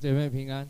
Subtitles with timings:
[0.00, 0.66] 姐妹平安。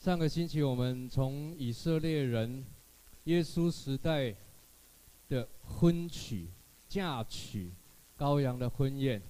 [0.00, 2.64] 上个星期我们从以色列人
[3.24, 4.34] 耶稣时代
[5.28, 6.48] 的婚娶、
[6.88, 7.70] 嫁娶
[8.18, 9.22] 羔羊的婚宴，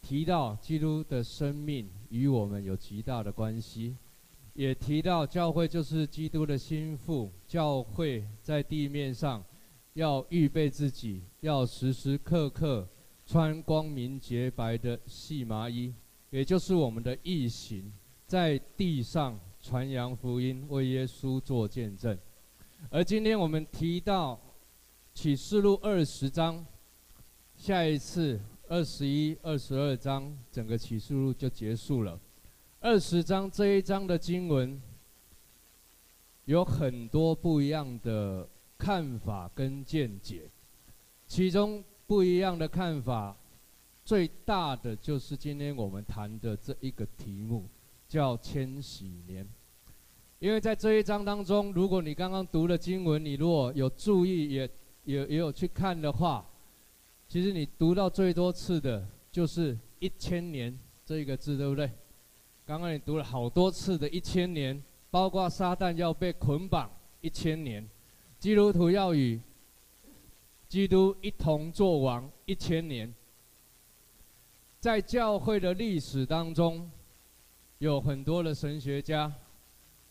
[0.00, 3.94] 提到基督的生命与我们有极大的关系，
[4.54, 9.44] 也提到教会就是基督的心腹，教会在地面上
[9.92, 12.88] 要预备自己，要时时刻刻
[13.32, 15.90] 穿光明洁白的细麻衣，
[16.28, 17.90] 也就是我们的异形，
[18.26, 19.40] 在地上。
[19.58, 22.18] 传扬福音，为耶稣做见证。
[22.90, 24.38] 而今天我们提到
[25.14, 26.66] 启示录二十章，
[27.56, 32.20] 下一次二十一、二十二章，整个启示录就结束了。
[32.80, 34.78] 二十章这一章的经文
[36.44, 40.50] 有很多不一样的看法跟见解，
[41.28, 41.82] 其中
[42.12, 43.34] 不一样的看法
[44.04, 47.66] 最大的就是今天我们谈的这一个题目。
[48.06, 49.48] 叫千禧年，
[50.38, 54.70] 因为在这一章当中，如果你刚刚读了经文，你如果有注意也，
[55.04, 56.46] 也也有去看的话，
[57.26, 61.90] 其实你读到最多次的就是一千年这一个字，对不对？
[62.66, 64.78] 刚刚你读了好多次的一千年，
[65.10, 66.90] 包括撒旦要被捆绑
[67.22, 67.88] 一千年，
[68.38, 69.40] 基督徒要与
[70.72, 73.12] 基督一同作王一千年，
[74.80, 76.90] 在教会的历史当中。
[77.76, 79.30] 有很多的神学家，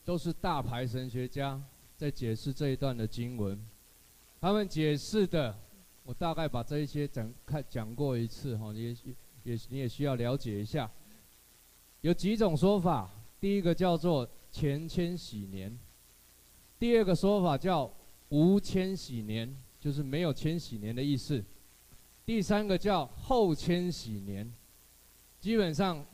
[0.06, 1.60] 都是大牌神学家，
[1.98, 3.60] 在解释这一段的经文。
[4.40, 5.58] 他们解释的，
[6.04, 8.96] 我大概把这一些讲看讲过一次哈，你也
[9.42, 10.88] 也你也需要了解一下。
[12.02, 13.10] 有几种说法，
[13.40, 15.76] 第一个叫做前千禧年，
[16.78, 17.92] 第二个说法叫
[18.30, 19.52] 无千禧年，
[19.82, 21.44] 就是没有千禧年的意思。
[22.26, 24.50] 第三个叫后千禧年，
[25.42, 26.06] 基本上。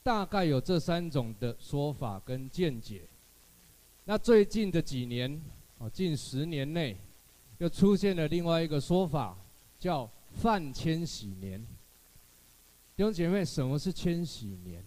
[0.00, 3.02] 大概有这三种的说法跟见解。
[4.06, 5.38] 那最近的几年，
[5.76, 6.96] 哦，近十年内，
[7.58, 9.36] 又出现了另外一个说法，
[9.78, 11.60] 叫泛千禧年。
[12.96, 14.82] 弟兄姐妹，什么是千禧年？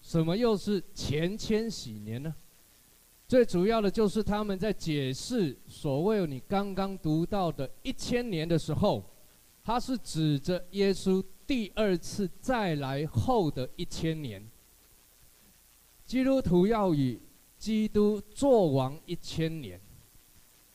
[0.00, 2.32] 什么又是前千禧年呢？
[3.26, 9.04] 最主要的就是他们在解释所谓你刚刚读到的一千年的时候，
[9.62, 11.24] 它是指着耶稣。
[11.46, 14.42] 第二次再来后的一千年，
[16.06, 17.20] 基督徒要与
[17.58, 19.78] 基督作王一千年。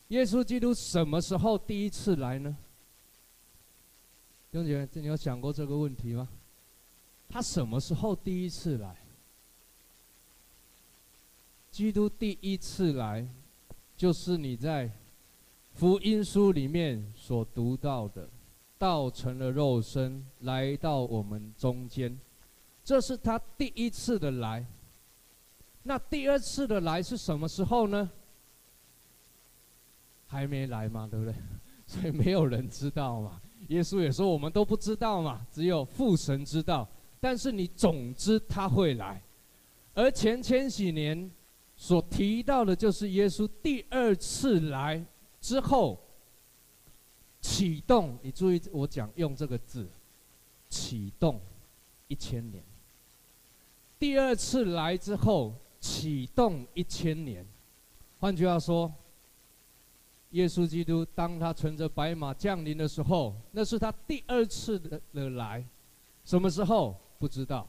[0.08, 2.56] 耶稣基督什么时候第一次来呢？
[4.52, 6.28] 弟兄姐，你有想过这个问题吗？
[7.28, 8.94] 他什么时候第一次来？
[11.70, 13.26] 基督第一次来，
[13.96, 14.90] 就是你在
[15.72, 18.28] 福音书里面所读到的。
[18.76, 22.18] 道成了肉身，来到我们中间，
[22.82, 24.64] 这是他第一次的来。
[25.82, 28.10] 那第二次的来是什么时候呢？
[30.26, 31.34] 还没来嘛，对不对？
[31.86, 33.38] 所以没有人知道嘛。
[33.68, 36.88] 耶稣也说我们都不知道嘛，只有父神知道。
[37.20, 39.22] 但是你总之他会来，
[39.92, 41.30] 而前千禧年
[41.82, 45.02] 所提到的，就是耶稣第二次来
[45.40, 45.98] 之后。
[47.40, 49.88] 启动，你注意我讲用这个字，
[50.68, 51.40] 启动
[52.06, 52.62] 一千年。
[53.98, 57.42] 第二次来之后，启动一千年。
[58.18, 58.92] 换句话说，
[60.32, 65.64] 耶稣基督当他乘着白马降临的时候，那是他第二次的的来。
[66.26, 67.66] 什么时候不知道，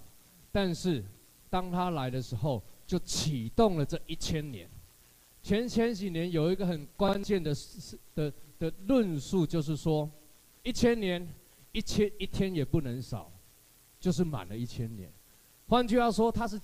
[0.51, 1.01] 但是
[1.49, 2.61] 当他来的时候，
[2.91, 4.69] 就启动了这一千年。
[5.41, 7.55] 前千禧年有一个很关键的
[8.13, 8.33] 的。
[8.61, 10.07] 的论述就是说，
[10.61, 11.27] 一千年，
[11.71, 13.31] 一千一天也不能少，
[13.99, 15.11] 就是满了一千年。
[15.67, 16.61] 换句话说，它是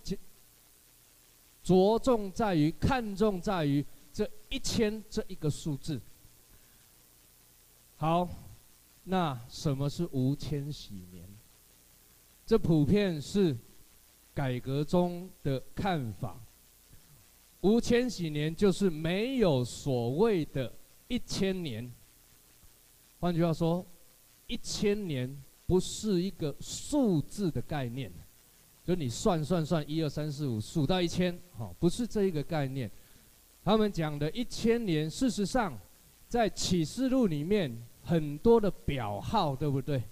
[1.64, 3.84] 着重在于看重在于
[4.14, 6.00] 这一千这一个数字。
[7.96, 8.30] 好，
[9.06, 11.28] 那什么是无千禧年？
[12.46, 13.58] 这普遍是
[14.38, 16.40] 改革中的看法。
[17.62, 20.72] 无千禧年就是没有所谓的。
[21.08, 21.92] 一千年，
[23.20, 23.84] 换句话说，
[24.46, 25.36] 一千年
[25.66, 28.12] 不是一个数字的概念，
[28.84, 32.92] 就你算算算，一二三四五，数到一千，好，不是这一个概念。
[33.64, 35.76] 他们讲的一千年，事实上，
[36.28, 40.04] 在启示录里面很多的表号，对不对？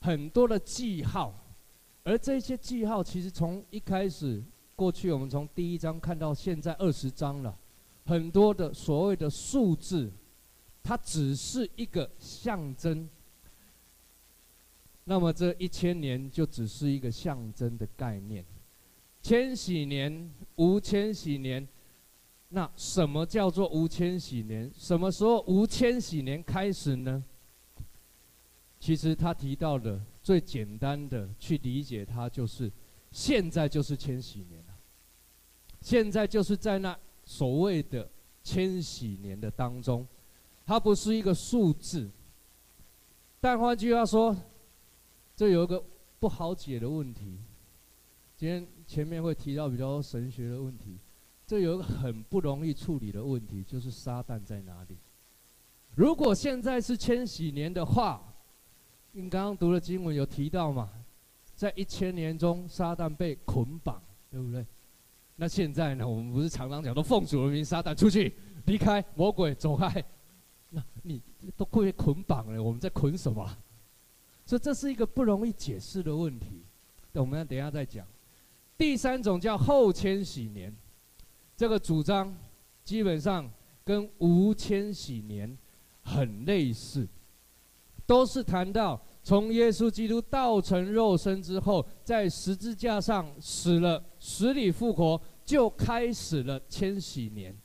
[0.00, 1.32] 很多的记号，
[2.04, 4.42] 而这些记号其实从一开始，
[4.74, 7.56] 过去我们从第一章看到现在二十章了，
[8.04, 10.12] 很多的所谓的数字。
[10.84, 13.08] 它只是一个象征，
[15.04, 18.44] 那么这一千年就只是一个象征的概念。
[19.22, 21.64] 千禧年、无千禧年，
[22.48, 24.68] 那什么叫做无千禧年？
[24.76, 27.22] 什么时候无千禧年开始呢？
[28.80, 32.70] 其实他提到的最简单的去理解它，就是
[33.10, 34.74] 现在就是千禧年了。
[35.80, 38.08] 现在就是在那所谓的
[38.42, 40.06] 千禧年的当中，
[40.64, 42.10] 它不是一个数字。
[43.40, 44.36] 但换句话说，
[45.34, 45.84] 这有一个
[46.20, 47.40] 不好解的问题。
[48.36, 50.98] 今天前面会提到比较神学的问题，
[51.46, 54.96] 这有一个很不容易处理的问题，就是撒旦在哪里？
[55.96, 58.31] 如果现在是千禧年的话，
[59.12, 60.88] 你刚刚读的经文有提到嘛？
[61.54, 64.66] 在一千年中，撒旦被捆绑，对不对？
[65.36, 66.08] 那现在呢？
[66.08, 70.02] 我们不是常常讲都奉主的名，撒旦出去，离开魔鬼，走开。
[70.70, 71.20] 那你
[71.56, 73.46] 都被捆绑了，我们在捆什么？
[74.46, 76.64] 所以这是一个不容易解释的问题。
[77.12, 78.06] 我们等一下再讲。
[78.78, 80.74] 第三种叫后千禧年，
[81.54, 82.34] 这个主张
[82.82, 83.48] 基本上
[83.84, 85.56] 跟无千禧年
[86.02, 87.06] 很类似，
[88.06, 97.56] 都是谈到从耶稣基督道成肉身之后，在十字架上死了，死里复活，就开始了千禧年。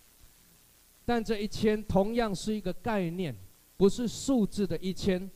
[1.04, 3.36] 但这一千同样是一个概念，
[3.75, 5.30] 不是数字的一千。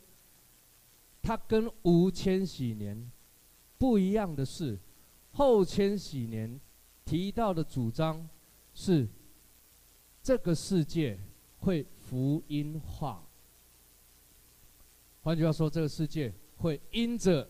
[1.23, 3.09] 它跟无千禧年
[3.77, 4.77] 不一样的是，
[5.31, 6.59] 后千禧年
[7.05, 8.27] 提到的主张
[8.73, 9.07] 是，
[10.21, 11.19] 这个世界
[11.59, 13.23] 会福音化。
[15.23, 17.47] 换句话说，这个世界会因着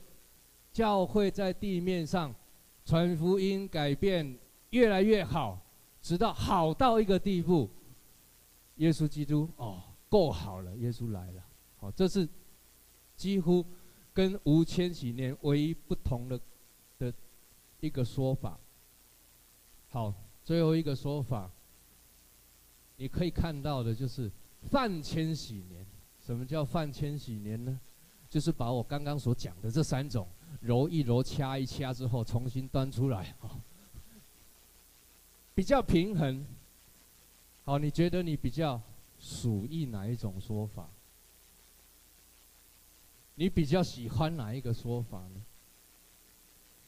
[0.74, 2.34] 教会在地面上
[2.86, 4.38] 传福音，改变
[4.72, 5.60] 越来越好，
[6.02, 7.70] 直到好到一个地步。
[8.78, 11.44] 耶稣基督哦，够好了，耶稣来了，
[11.80, 12.28] 哦，这是
[13.16, 13.64] 几乎
[14.14, 16.40] 跟无千禧年唯一不同的
[16.98, 17.14] 的
[17.80, 18.60] 一个说法。
[19.88, 20.14] 好，
[20.44, 21.50] 最后一个说法，
[22.98, 24.30] 你可以看到的就是
[24.64, 25.81] 泛千禧年。
[26.32, 27.78] 什么叫泛千禧年呢？
[28.30, 30.26] 就是把我刚刚所讲的这三种
[30.62, 33.60] 揉一揉、掐一掐之后，重新端出来，哦，
[35.54, 36.46] 比较平衡。
[37.66, 38.82] 好，你觉得你比较
[39.20, 40.88] 属意哪一种说法？
[43.36, 45.42] 你比较喜欢哪一个说法呢？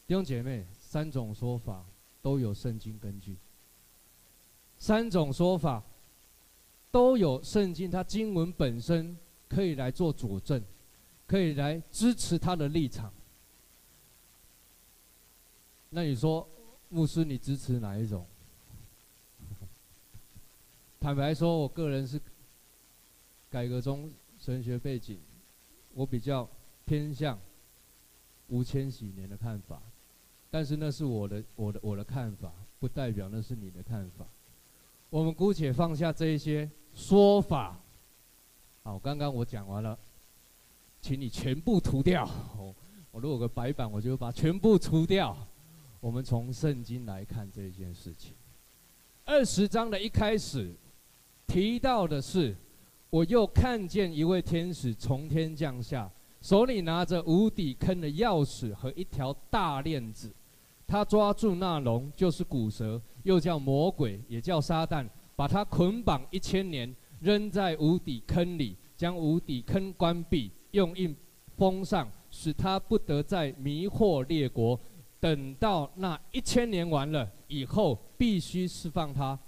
[0.08, 1.84] 弟兄姐妹，三种说法
[2.22, 3.36] 都有圣经根据，
[4.80, 5.84] 三种说法
[6.90, 9.18] 都有圣经，它经文本身
[9.54, 10.64] 可以来做佐证，
[11.28, 13.14] 可以来支持他的立场。
[15.92, 16.48] 那你说，
[16.90, 18.26] 牧师，你支持哪一种？
[21.00, 22.20] 坦白说，我个人是
[23.52, 25.20] 改革中神学背景，
[25.94, 26.50] 我比较
[26.86, 27.40] 偏向
[28.48, 29.80] 无千禧年的看法，
[30.50, 34.26] 但是那是我的我的我的看法，不代表那是你的看法。
[35.12, 37.80] 我们姑且放下这一些说法。
[38.86, 39.98] 好，刚刚我讲完了，
[41.00, 42.30] 请你全部涂掉。
[43.12, 45.38] 我如果有个白板，我就把全部涂掉。
[46.02, 48.34] 我们从圣经来看这件事情。
[49.24, 50.76] 二十章的一开始。
[51.48, 52.56] 提到的是，
[53.10, 56.12] 我又看见一位天使从天降下，
[56.42, 60.34] 手里拿着无底坑的钥匙和一条大链子。
[60.88, 71.16] 他抓住那龙，就是古蛇，又叫魔鬼，也叫撒旦，把他捆绑一千年，扔在无底坑里，将无底坑关闭，用印
[71.56, 74.78] 封上，使他不得再迷惑列国。
[75.22, 79.40] 等到那一千年完了以后，必须释放他。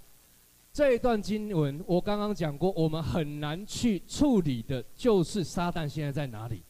[0.72, 6.62] 这一段经文，我刚刚讲过，我们很难去处理的，就是撒旦现在在哪里？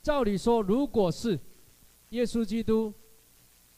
[0.00, 1.38] 照理说，如果是
[2.10, 2.92] 耶稣基督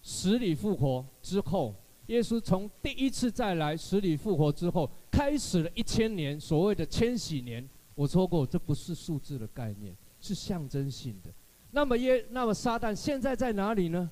[0.03, 1.75] 死里复活之后，
[2.09, 7.67] 耶稣从第一次再来死里复活之后，开始了一千年所谓的千禧年。
[7.95, 11.31] 我说过，这不是数字的概念，是象征性的。
[11.71, 14.11] 那么耶，那么撒旦现在在哪里呢？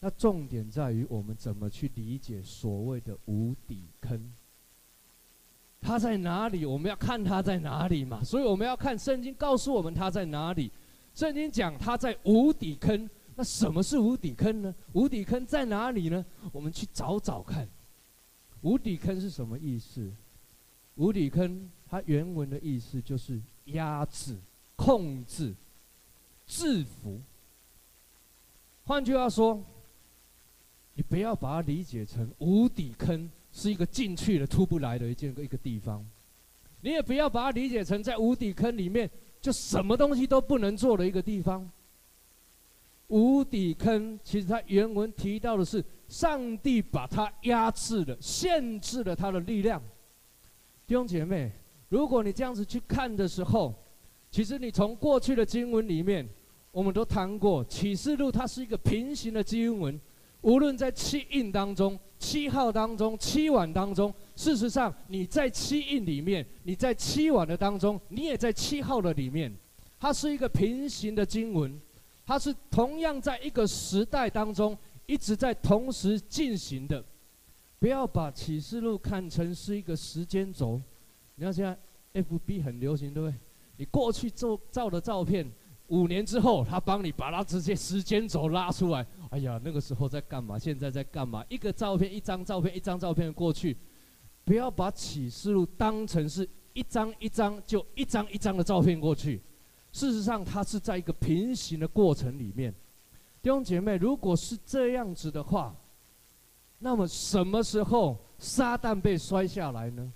[0.00, 4.32] 那重点在于我们怎么去理解所谓的无底坑，
[5.82, 6.64] 它在哪里？
[6.64, 8.24] 我们要看它在哪里嘛。
[8.24, 10.72] 所以我们要看圣经告诉我们它在哪里。
[11.14, 14.74] 圣经讲它在无底坑，那什么是无底坑呢？
[14.94, 16.24] 无底坑在哪里呢？
[16.50, 17.68] 我们去找找看。
[18.64, 20.10] 无底坑是什么意思？
[20.96, 24.36] 无底坑它原文的意思就是压制、
[24.76, 25.54] 控制、
[26.46, 27.20] 制服。
[28.84, 29.62] 换句话说。
[30.96, 36.06] 你不要把它理解成无底坑是一个进去了出不来的一件一个地方，
[36.82, 41.68] 你也不要把它理解成在无底坑里面就什么东西都不能做的一个地方。
[43.14, 49.80] 无底坑，其实它原文提到的是上帝把它压制了，限制了它的力量。
[50.84, 51.52] 弟兄姐妹，
[51.90, 53.72] 如果你这样子去看的时候，
[54.32, 56.28] 其实你从过去的经文里面，
[56.72, 59.98] 我们都谈过启示录，它是一个平行的经文。
[60.40, 69.54] 无论在七印当中、七号当中、七碗当中，事实上你在七印里面，你在七碗的当中，你也在七号的里面，
[70.00, 71.80] 它是一个平行的经文。
[72.26, 74.76] 它是同样在一个时代当中
[75.06, 77.04] 一直在同时进行的，
[77.78, 80.80] 不要把启示录看成是一个时间轴。
[81.34, 81.78] 你看现在
[82.22, 83.34] FB 很流行，对不对？
[83.76, 85.50] 你过去照照的照片，
[85.88, 89.06] 五年之后他帮你把它直接时间轴拉出来。
[89.30, 90.58] 哎呀，那个时候在干嘛？
[90.58, 91.44] 现在在干嘛？
[91.48, 93.76] 一个照片，一张照片，一张照片过去。
[94.44, 99.42] 不要把启示录当成是一张一张就一张一张的照片过去。
[99.94, 102.74] 事实上，它是在一个平行的过程里面。
[103.40, 105.72] 弟兄姐妹，如果是这样子的话，
[106.80, 110.12] 那么什么时候撒旦被摔下来呢？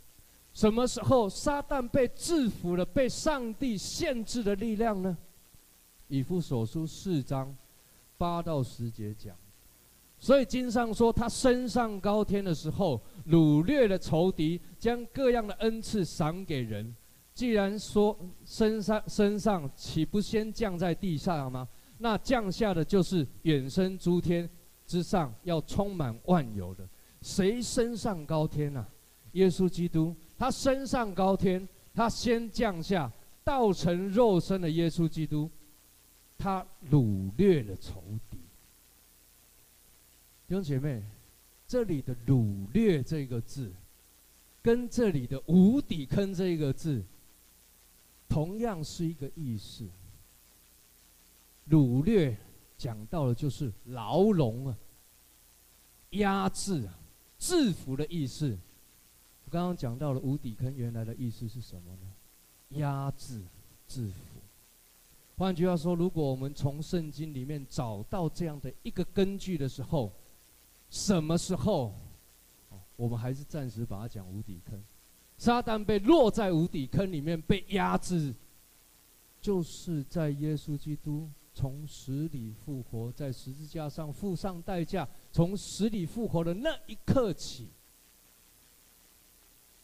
[0.52, 5.16] 什么时候撒旦被制服了，被上帝限制的力量呢？
[6.08, 7.54] 以弗所书四章
[8.16, 9.37] 八到十节讲。
[10.18, 16.92] 所以经上说，他升上高天的时候，掳掠了仇敌，将各样的恩赐赏给人。
[17.38, 21.68] 既然说身上身上，岂不先降在地上吗？
[21.99, 24.50] 那降下的就是远升诸天
[24.85, 26.85] 之上，要充满万有的。
[27.23, 28.88] 谁身上高天呢、啊？
[29.35, 33.09] 耶稣基督，他身上高天，他先降下，
[33.45, 35.49] 道成肉身的耶稣基督，
[36.37, 38.38] 他掳掠了仇敌。
[40.49, 41.04] 弟兄姐妹，
[41.68, 43.73] 这里的掳掠这个字，
[44.61, 47.00] 跟这里的无底坑这个字。
[48.28, 49.88] 同样是一个意思，
[51.70, 52.37] 掳掠
[52.76, 54.78] 讲到的就是牢笼啊、
[56.11, 56.99] 压制啊、
[57.38, 58.58] 制服的意思。
[59.44, 62.78] 我刚刚讲到了无底坑，原来的意思是什么呢？
[62.78, 63.42] 压制、
[63.87, 64.40] 制服。
[65.37, 70.12] 换句话说，如果我们从圣经里面找到这样的一个根据的时候，
[70.90, 71.94] 什么时候？
[72.97, 74.82] 我们还是暂时把它讲无底坑。
[75.38, 78.35] 撒旦被落在无底坑里面被压制，
[79.40, 87.68] 就是在耶稣基督从死里复活，在十字架上付上代价，从死里复活的那一刻起，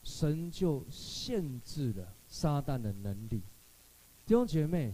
[0.03, 3.41] 神就限制了撒旦的能力。
[4.27, 4.93] 弟兄姐妹，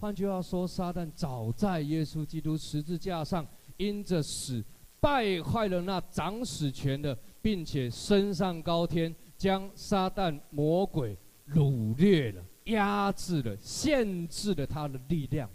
[0.00, 3.46] 换句话说，撒旦早在耶稣基督十字架上
[3.76, 4.64] 因着死
[4.98, 9.14] 败坏了那掌死权的，并且升上高天。
[9.38, 11.16] 将撒旦魔鬼
[11.50, 15.48] 掳掠了，压制了，限制了他的力量。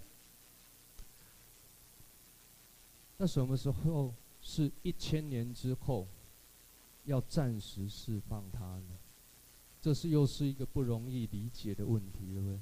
[3.18, 6.08] 那什么时候是一千年之后
[7.06, 8.98] 要暂时释放他呢？
[9.82, 12.60] 这是又是一个不容易理解的问题，对不对？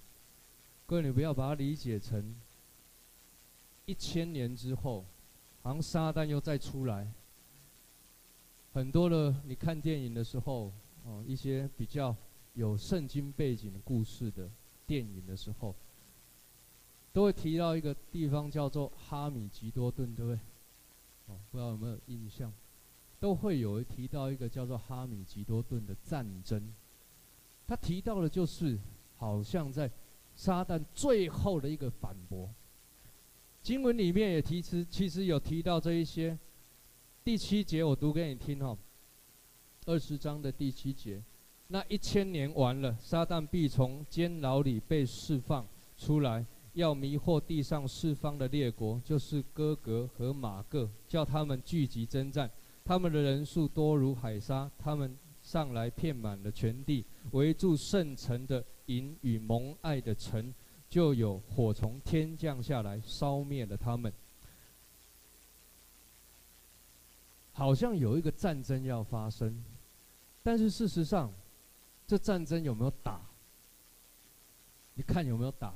[0.88, 2.36] 各位，你不要把它理解成
[3.86, 5.06] 一千年之后，
[5.62, 7.08] 好像撒旦又再出来。
[8.74, 10.72] 很多的，你看电影的时候。
[11.06, 12.16] 哦，一些比较
[12.54, 14.50] 有圣经背景的故事的
[14.86, 15.76] 电影的时候，
[17.12, 20.40] 都会提到一个地方叫做哈米吉多顿，对不对？
[21.28, 22.52] 哦，不知道有没有印象？
[23.20, 26.74] 都会有提到一个叫做哈米吉多顿的战争。
[27.68, 28.80] 他提到的就是，
[29.18, 29.90] 好像在
[30.36, 32.50] 撒旦最后的一个反驳。
[33.62, 36.38] 经文里面也提词，其实有提到这一些。
[37.24, 38.76] 第七节我读给你听哦。
[39.88, 41.20] 二十章的第七节，
[41.68, 52.50] 那一千年完了，撒旦必从监牢里被释放出来，要迷惑地上四方的列国，就是哥格和玛各，叫他们聚集征战。
[52.86, 60.54] 他们的人数多如海沙，他们上来遍满了全地，围住圣城的营与蒙爱的城，
[60.88, 64.14] 就有火从天降下来，烧灭了他们。
[67.62, 69.64] 好像有一个战争要发生。
[70.42, 71.32] 但是事实上，
[72.08, 73.22] 这战争有没有打？
[74.96, 75.72] 你看有没有打？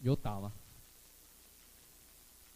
[0.00, 0.52] 有打吗？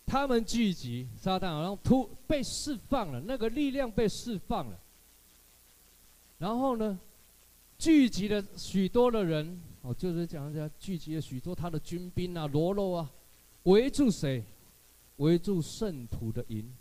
[0.07, 4.79] 他们聚集，撒旦好像突被释放了，那个力量被释放了。
[6.39, 6.97] 然后呢，
[7.79, 13.11] 聚集了许多的人，哦，就是讲一下，聚集了许多他的军兵啊、罗肉啊，
[13.65, 14.45] 围住谁？
[15.17, 16.73] 围住圣徒的营，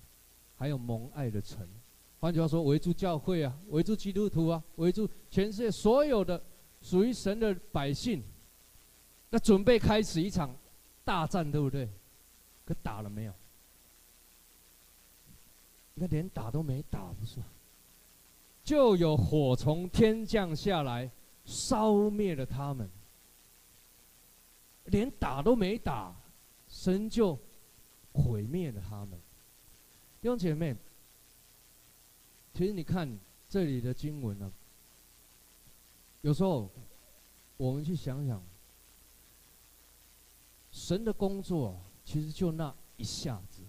[0.58, 1.68] 还有蒙爱的城。
[2.20, 6.42] 换句话说，围住教会啊，围住基督徒啊，围住全世界所有的
[6.82, 8.24] 属于神的百姓，
[9.30, 10.56] 那准备开始一场
[11.06, 11.88] 大战，对不对？
[12.66, 13.34] 可打了没有？
[15.94, 17.40] 那连打都没打，不是？
[18.64, 21.10] 就有火从天降下来，
[21.46, 22.90] 烧灭了他们。
[24.86, 26.16] 连打都没打，
[26.68, 27.38] 神就
[28.12, 29.20] 毁灭了他们。
[30.28, 30.76] 弟兄姐妹，
[32.54, 33.18] 其实你看
[33.48, 34.52] 这里的经文呢、啊，
[36.20, 36.70] 有时候
[37.56, 38.44] 我们去想想，
[40.70, 43.62] 神的工作其实就那一下子，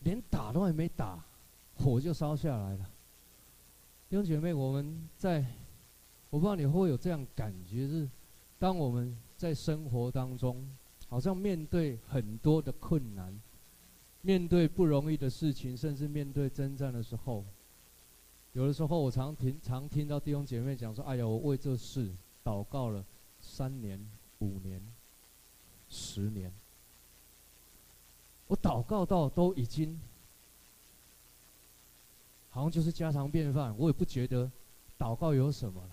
[0.00, 1.24] 连打都还没打，
[1.78, 2.90] 火就烧下来了。
[4.10, 5.42] 弟兄姐妹，我们在，
[6.28, 8.06] 我不知道你会不会有这样感觉是。
[8.58, 10.62] 当我们在生活当中，
[11.08, 13.34] 好像面对很多的困难，
[14.22, 17.44] 面对不容易的事情，甚至面对征战的时候，
[18.52, 22.10] 有的时候我常听常听到弟兄姐妹讲说：“哎呀，我为这事
[22.44, 23.04] 祷告了
[23.40, 23.98] 三年、
[24.38, 24.80] 五年、
[25.90, 26.52] 十年，
[28.46, 30.00] 我祷告到都已经
[32.50, 34.50] 好像就是家常便饭，我也不觉得
[34.98, 35.90] 祷告有什么了。”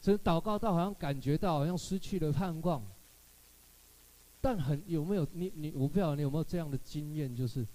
[0.00, 2.80] 所以祷告到好像感觉到好像失去了盼望，
[4.46, 7.66] 但很有没有你你我不知道你有没有这样的经验，就是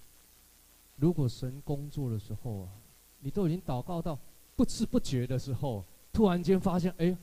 [0.96, 2.72] 如果神工作的时候啊，
[3.20, 4.18] 你都已经祷告到
[4.56, 7.14] 不知不觉的时候，突然间发现哎，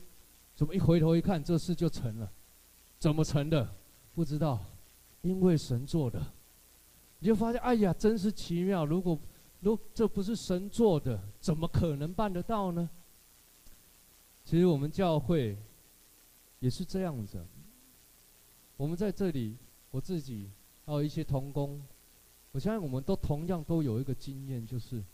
[0.54, 2.30] 怎么一回头一看这事就成了？
[3.00, 3.68] 怎么成的？
[4.14, 4.56] 不知道，
[5.22, 6.24] 因为神做的，
[7.18, 8.86] 你就发现哎呀，真是奇妙！
[8.86, 9.18] 如果
[9.58, 12.88] 如这不是神做的，怎么可能办得到呢？
[14.44, 15.58] 其实我们教会
[16.60, 17.44] 也是这样子。
[18.80, 19.58] 我们在这里，
[19.90, 20.48] 我自己
[20.86, 21.78] 还有一些同工，
[22.50, 25.04] 我相信我们都同样都有一个经验，就是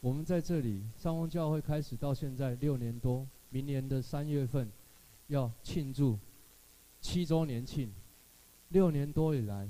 [0.00, 4.68] 我们在这里三峰教会开始到现在六年多，明年的三月份
[5.28, 6.18] 要庆祝
[7.00, 7.92] 七周年庆。
[8.70, 9.68] 六年多以来，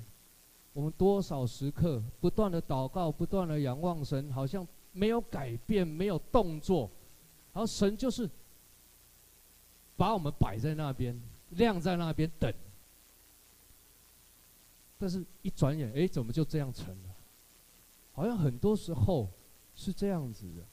[0.72, 6.90] 我们多少时刻不断的祷告，不断的仰望神，好像没有改变，没有动作，
[7.52, 8.26] 然后神就是。
[9.94, 12.50] 把我们摆在那边，晾在那边等。
[15.02, 17.10] 但是，一转眼，哎，怎么就这样成了？
[18.12, 19.28] 好像很多时候
[19.74, 20.64] 是这样子的。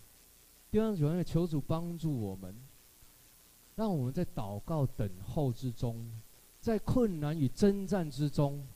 [0.70, 2.56] 第二种，求主帮助我们，
[3.76, 6.08] 让我们在祷告等候之中，
[6.60, 8.68] 在困难与征战之中，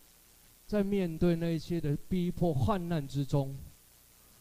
[0.65, 3.55] 在面对那些的逼迫患难之中，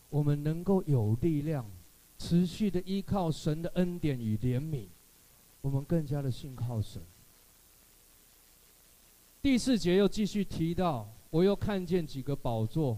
[0.08, 1.70] 我们能够有力量，
[2.16, 4.86] 持续的依靠神的恩典与怜悯。
[5.60, 7.02] 我们更加的信靠神。
[9.42, 12.96] 第四节又继续提到，我又看见几个宝座，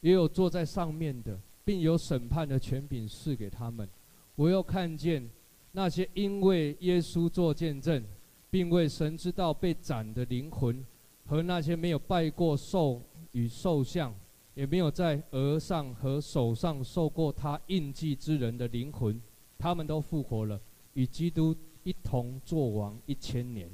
[0.00, 3.86] 也有坐在上面的，并有审判的权柄赐给他们。
[4.34, 5.28] 我又看见
[5.72, 8.02] 那些因为耶稣做见证，
[8.50, 10.82] 并为神之道被斩的灵魂，
[11.26, 14.14] 和那些没有拜过兽与兽像，
[14.54, 19.20] 也没有在额上和手上受过他印记之人的灵魂，
[19.58, 20.58] 他们都复活了。
[20.94, 23.68] 与基督一同作王一千年，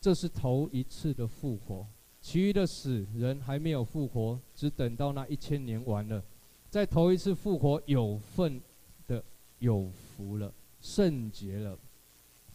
[0.00, 1.86] 这是头一次的复活。
[2.20, 6.22] 其余的死人还没有复活，只等到那一千年完了，
[6.68, 8.60] 在头一次复活有份
[9.06, 9.22] 的
[9.60, 11.78] 有福了，圣洁了。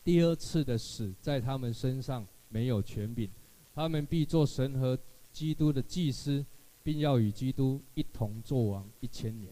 [0.03, 3.29] 第二次的死在他们身上没有权柄，
[3.73, 4.99] 他们必做神和
[5.31, 6.45] 基督的祭司，
[6.83, 9.51] 并要与基督一同作王一千年。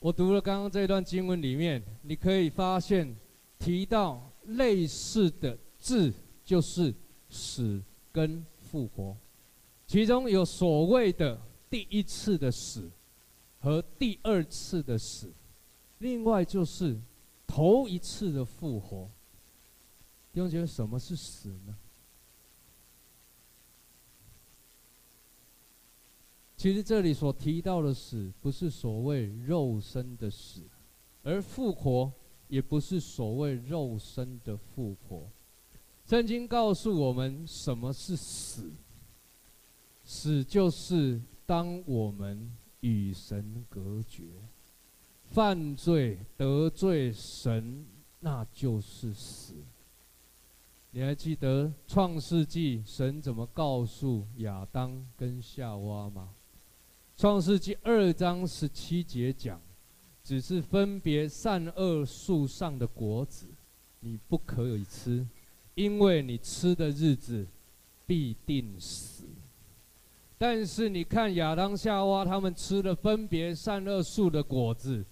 [0.00, 3.14] 我读了刚刚这段经文里面，你可以发现
[3.58, 6.12] 提到类似的字，
[6.44, 6.94] 就是
[7.28, 9.16] 死跟复活，
[9.86, 12.90] 其中有所谓的第一次的死
[13.58, 15.32] 和第二次的死，
[15.98, 17.00] 另外就是
[17.46, 19.08] 头一次的复活。
[20.32, 21.76] 弟兄姐妹，什么是死呢？
[26.56, 30.62] 其实这里所提到的死，不是所谓肉身的死，
[31.22, 32.12] 而复活
[32.48, 35.28] 也不是所谓肉身的复活。
[36.10, 38.68] 圣经告诉我们什么是死？
[40.02, 44.24] 死就是当我们与神隔绝、
[45.30, 47.86] 犯罪得罪神，
[48.18, 49.54] 那就是死。
[50.90, 56.30] 你还记得创世纪神怎么告诉亚当跟夏娃吗？
[57.16, 59.60] 创世纪二章十七节讲，
[60.24, 63.46] 只是分别善恶树上的果子，
[64.00, 65.24] 你不可以吃，
[65.74, 67.46] 因为你吃的日子
[68.06, 69.24] 必定死。
[70.38, 75.04] 但是你看亚当夏娃他们吃了分别善恶树的果子，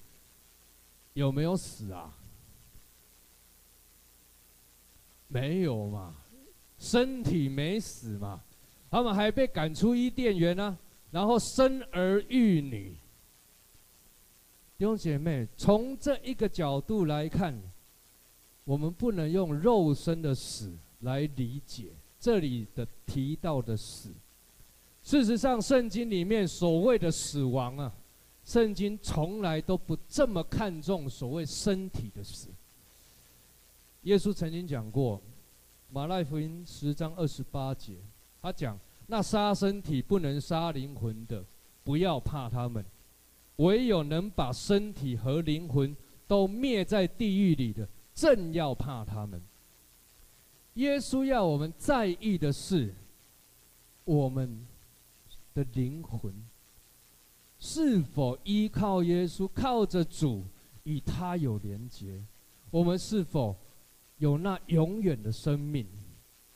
[1.12, 2.14] 有没有死啊？
[5.28, 6.14] 没有嘛，
[6.78, 8.40] 身体没死嘛，
[8.90, 10.78] 他们还被赶出伊甸园呢，
[11.10, 12.96] 然后生儿育女。
[14.78, 17.54] 弟兄姐妹，从这一个角度来看，
[18.68, 21.86] 我们不能用肉身的死来理解
[22.20, 24.10] 这里的提到的死。
[25.02, 27.90] 事实上，圣经里面所谓的死亡啊，
[28.44, 32.48] 圣经从来都不这么看重所谓身体的死。
[34.02, 35.16] 耶稣曾经讲过，
[35.90, 37.94] 《马太福音》十章二十八节，
[38.42, 38.78] 他讲
[39.08, 41.42] ：“那杀身体不能杀灵魂的，
[41.84, 42.84] 不要怕他们；
[43.56, 49.40] 唯有能把身体和灵魂都灭在地狱里的，正要怕他们。”
[50.74, 52.94] 耶稣要我们在意的是，
[54.04, 54.66] 我们
[55.54, 56.34] 的灵魂
[57.60, 60.44] 是否依靠耶稣，靠着主
[60.82, 62.22] 与他有连结？
[62.70, 63.56] 我们是否？
[64.18, 65.86] 有那永远的生命，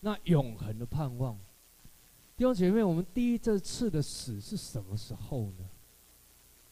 [0.01, 1.39] 那永恒的盼望。
[2.37, 5.69] 弟兄姐妹，我们第一这次的死是什么时候呢？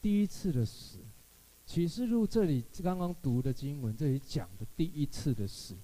[0.03, 0.99] 第一次的死，
[1.73, 5.77] 启示录这里刚刚读的经文，这里讲的第一次的死，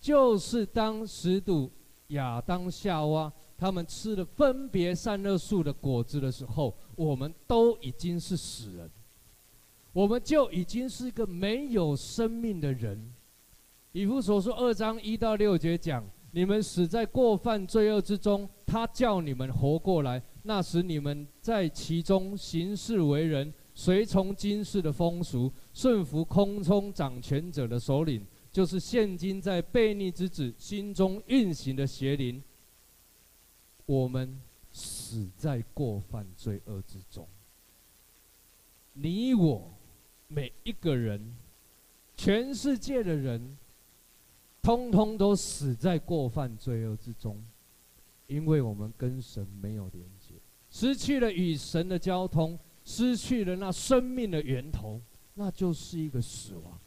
[0.00, 1.70] 就是当始祖
[2.08, 8.90] 亚当夏娃他们吃了分别善恶树的果子的时候，我们都已经是死人，
[9.92, 13.14] 我们就已经是一个没有生命的人。
[13.92, 20.20] 以弗所书二章一到六节讲：你们死在过犯罪恶之中，他叫你们活过来。
[20.42, 32.42] 那时你们在其中行事为人，随从今世的风俗，顺服空中掌权者的首领，就是现今在悖逆之子心中运行的邪灵。
[33.86, 34.36] 我们
[34.72, 37.24] 死在过犯罪恶之中。
[38.94, 39.72] 你我
[40.26, 41.36] 每一个人，
[42.16, 43.56] 全世界的人。
[44.60, 47.40] 通通都死在过犯罪恶之中，
[48.26, 50.34] 因为我们跟神没有连接，
[50.68, 54.98] 失去了与神的交通，失去了那生命的源头，
[55.34, 56.80] 那就是一个死亡。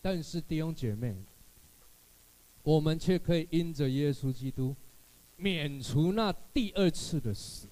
[0.00, 1.16] 但是弟兄姐妹，
[2.62, 4.76] 我们却可以因着耶稣基督，
[5.36, 7.66] 免除那第二次的死。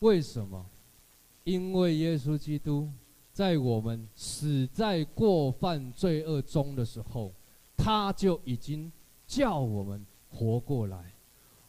[0.00, 0.66] 为什么？
[1.44, 2.90] 因为耶稣基督。
[3.32, 7.32] 在我们死在过犯罪恶中的时候，
[7.76, 8.90] 他就已经
[9.24, 11.14] 叫我们活过来。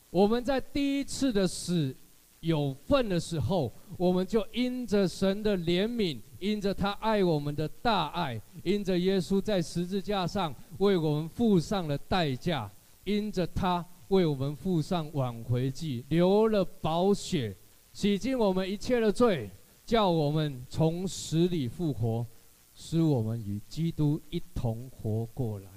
[0.09, 1.95] 我们在第一次的死
[2.41, 12.71] 有份的时候，我们就因着神的怜悯，因着他爱我们的大爱，因着耶稣在十字架上为我们付上了代价，
[13.03, 17.55] 因着他为我们付上挽回祭，流了宝血，
[17.93, 19.49] 洗净我们一切的罪。
[19.83, 22.25] 叫我们从死里复活，
[22.73, 25.69] 使我们与基督一同活过来。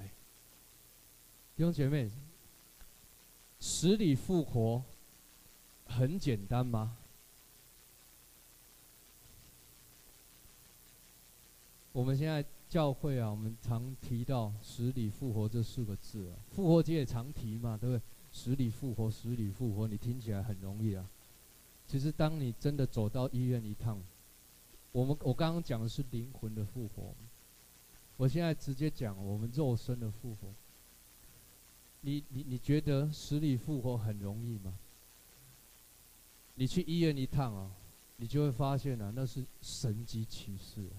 [1.57, 2.09] 弟兄姐妹，
[3.59, 4.81] 死里复活
[5.85, 6.97] 很简单吗？
[11.93, 18.01] 我们现在教会啊，我们常提到“死里复活”这四个字啊，复活节也常提嘛，对不对？
[18.33, 21.09] 死里复活，死里复活，你听起来很容易啊。
[21.87, 24.01] 其实，当你真的走到医院一趟，
[24.91, 27.13] 我们我刚刚讲的是灵魂的复活，
[28.17, 30.53] 我现在直接讲我们肉身的复活。
[32.01, 34.77] 你你你觉得死里复活很容易吗？
[36.55, 37.71] 你去医院一趟啊，
[38.17, 40.89] 你就会发现啊，那是神迹奇事，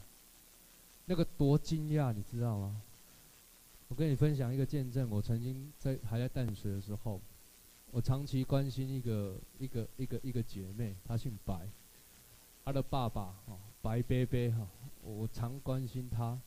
[1.06, 2.80] 那个多惊讶，你知道吗？
[3.88, 7.20] 我跟你分享一个见证，我曾经在还在淡水的时候。
[7.92, 11.66] 我长期关心一个一个一个一个姐妹，她姓白，
[12.64, 14.68] 她的爸爸哈白伯伯哈，
[15.02, 16.38] 我常关心她。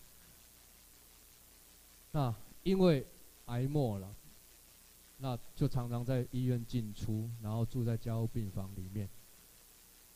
[2.11, 3.07] 那因为
[3.45, 4.13] 癌末了，
[5.19, 9.07] 那就常常在医院进出，然后住在加护病房里面。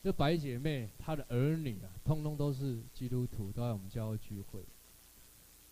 [0.01, 4.61] 这白姐妹她的儿女啊，通通都是基督徒，都在我们教会聚会。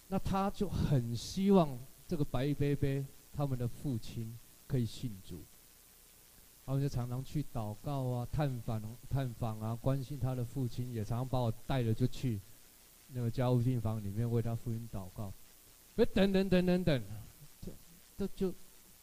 [0.08, 5.42] 那她就很希望这个白伯伯他们的父亲可以信主。
[6.66, 12.40] 他们就常常去祷告啊、探访、探访啊，关心他的父亲，也常常把我带着就去
[13.10, 15.34] 那个加护病房里面为他父亲祷告。
[15.98, 17.04] 哎，等等等等等，
[17.60, 17.72] 这
[18.18, 18.54] 这就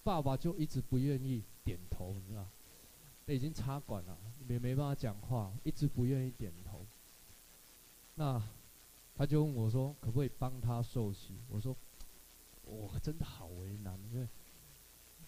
[0.08, 2.48] 爸爸就一直不愿意点头，你知道？
[3.26, 4.16] 他已经插管了，
[4.48, 6.86] 也没办法讲话，一直不愿意点头。
[8.14, 8.42] 那
[9.14, 11.76] 他就问我说：“可不可以帮他受洗？”我说
[12.64, 14.26] ：“我真的好为难，因为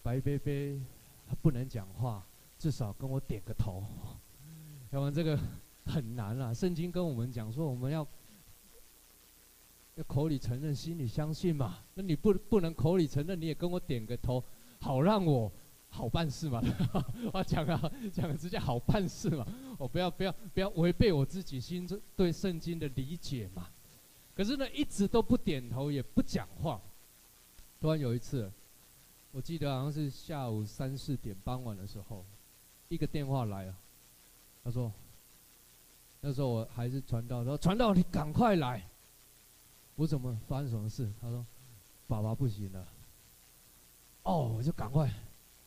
[0.01, 0.81] 白贝贝。”
[1.29, 2.25] 他不能讲话，
[2.57, 3.85] 至少跟我点个头，
[4.89, 5.39] 要不然这个
[5.85, 6.51] 很难啊。
[6.51, 8.05] 圣经跟我们讲说，我们要
[9.93, 11.83] 要口里承认，心里相信嘛。
[11.93, 14.43] 那你不不能口里承认，你也跟我点个头，
[14.81, 15.49] 好让我
[15.89, 16.61] 好办事嘛。
[17.31, 19.45] 我讲啊，讲直接好办事嘛。
[19.77, 23.69] 我不要不要不要违背我自己心中对圣经的理解嘛。
[24.35, 26.81] 可是呢，一直都不点头，也不讲话。
[27.79, 28.51] 突然有一次，
[29.31, 32.25] 我记得好像是下午三四点傍晚的时候，
[32.89, 33.75] 一个电话来了，
[34.63, 34.91] 他说。
[36.23, 38.87] 那时候我还是传道，说传道你赶快来。
[39.95, 41.11] 我怎么发生什么事？
[41.19, 41.43] 他说，
[42.05, 42.87] 爸爸不行了。
[44.23, 45.11] 哦，我就赶快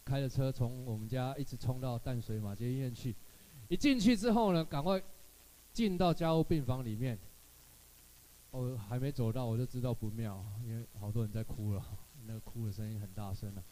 [0.05, 3.14] 开着车从我们家一直冲到淡水马偕医院去。
[3.69, 5.03] 一进去之后呢，赶快
[5.73, 7.19] 进到加护病房里面。
[8.51, 11.85] 我还没走到，我就知道不妙，因为好多人在哭了，
[12.27, 13.64] 那个哭的声音很大声了。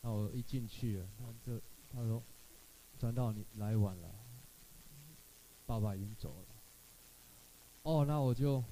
[0.00, 1.60] 那我一进去了，他就
[1.92, 2.20] 他说，
[2.98, 4.08] 转到你来晚了。
[5.64, 6.46] 爸爸已经走了。
[7.84, 8.62] 哦，那我就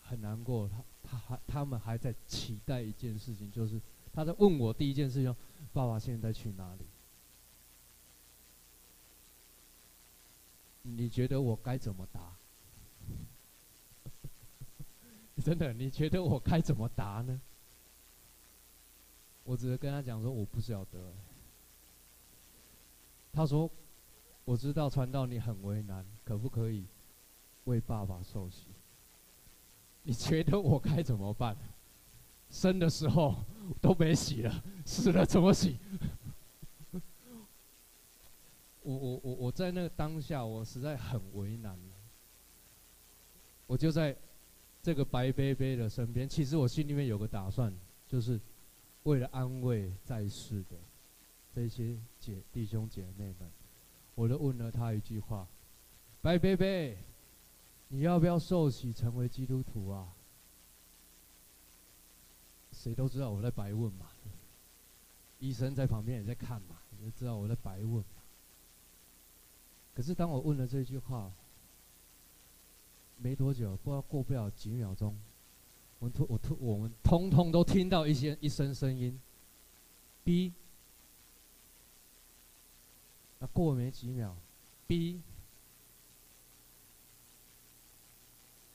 [0.00, 0.66] 很难过。
[0.68, 3.78] 他他还他们还在期待一件事情，就是
[4.12, 5.34] 他在问我第一件事情：
[5.72, 6.86] 爸爸现在去哪里？
[10.82, 12.36] 你觉得我该怎么答？
[15.44, 17.40] 真的，你觉得我该怎么答呢？
[19.44, 21.12] 我只是跟他讲说，我不晓得。
[23.32, 23.70] 他说。
[24.44, 26.86] 我知道传道你很为难，可不可以
[27.64, 28.68] 为爸爸受洗？
[30.04, 31.54] 你觉得我该怎么办？
[32.50, 33.34] 生的时候
[33.80, 35.78] 都没洗了，死了怎么洗？
[38.82, 41.78] 我我我我在那个当下，我实在很为难。
[43.66, 44.16] 我就在
[44.82, 47.70] 这个白杯杯的身边，其实我心里面有个打算，
[48.06, 48.40] 就是
[49.02, 50.76] 为了安慰在世的
[51.54, 53.50] 这些姐弟兄姐妹们。
[54.14, 55.46] 我就问了他一句话
[56.22, 56.96] ：“白贝贝，
[57.88, 60.08] 你要不要受洗成为基督徒啊？”
[62.78, 64.06] 谁都知道我在白问嘛，
[65.40, 68.22] 医生在旁边也在看嘛，也知道我在白问嘛。
[69.92, 71.32] 可是当我问了这句话，
[73.16, 75.18] 没多久，不知道过不了几秒钟，
[75.98, 79.20] 我突我突我们通通都听到一些一声声音
[80.22, 80.52] ，B。
[83.40, 84.36] 那过没几秒
[84.86, 85.20] ，B，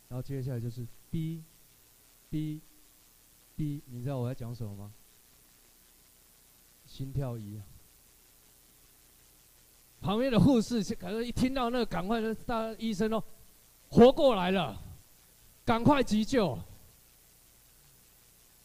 [0.10, 2.62] 然后接下来就是 B，B
[3.56, 4.92] 第一你知道我在讲什么吗？
[6.86, 7.62] 心跳仪。
[10.02, 13.24] 旁边的护士可能一听到那个，赶快的大医生哦，
[13.90, 14.78] 活过来了，
[15.64, 16.60] 赶快急救。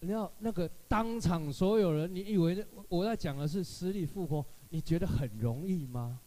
[0.00, 4.44] 你要那个当场所有人，你以为我在讲的是死里复活？
[4.70, 6.20] 你觉得很容易吗？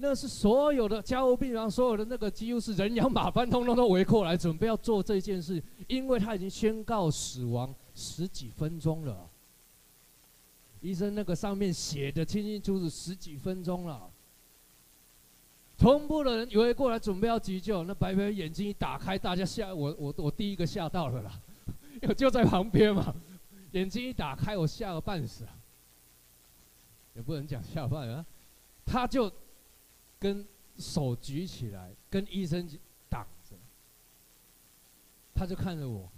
[0.00, 9.28] 那是所有的加护病房，所有的那个几乎是人仰马翻，通通都围过来，准备要做这件事，因为他已经宣告死亡十几分钟了。
[10.80, 14.08] 医生那个上面写的清清楚楚，十几分钟了。
[15.76, 21.40] 同步的人围过来，准备要急救，那白白眼睛一打开，大家吓我，我我第一个吓到了啦，
[22.00, 23.12] 因为就在旁边嘛，
[23.72, 25.44] 眼睛一打开，我吓个半死。
[27.14, 28.24] 也不能讲下饭啊，
[28.86, 29.28] 他就
[30.18, 32.68] 跟手举起来，跟医生
[33.08, 33.56] 挡着，
[35.34, 36.10] 他就看着我，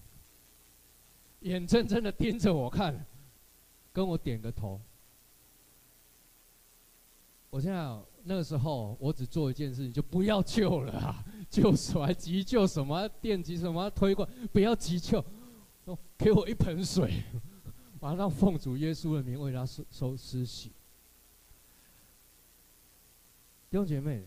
[1.40, 3.06] 眼睁睁的盯着我看，
[3.92, 4.80] 跟我点个头。
[7.50, 15.24] 我现在那个时候，我只做一件事情，就不要救了啊， 救什么急救什么电击什么推过，不要急救，
[16.16, 17.24] 给我一盆水，
[18.00, 20.70] 马上奉主耶稣的名为他收收施洗。
[23.70, 24.24] 弟兄姐妹，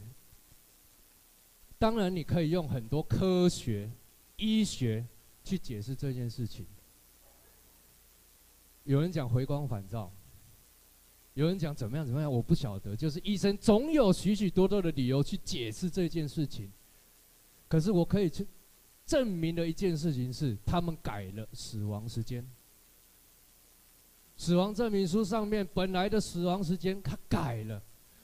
[1.78, 3.92] 当然你可以用很多科学、
[4.38, 5.06] 医学
[5.44, 6.66] 去解释这件事情。
[8.86, 10.10] 有人讲回光返照，
[11.34, 12.96] 有人讲怎么样怎么样，我不晓得。
[12.96, 16.72] 就是医生总有许许多多的理由去解释这件事情。
[17.68, 18.48] 可是我可以去
[19.06, 22.50] 证明的一件事情是，他们改了死亡时间。
[24.38, 27.84] 死亡证明书上面本来的死亡时间，他改了。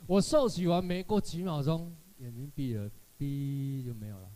[0.09, 4.27] 我受洗完没过几秒钟，眼睛闭了，闭就没有了。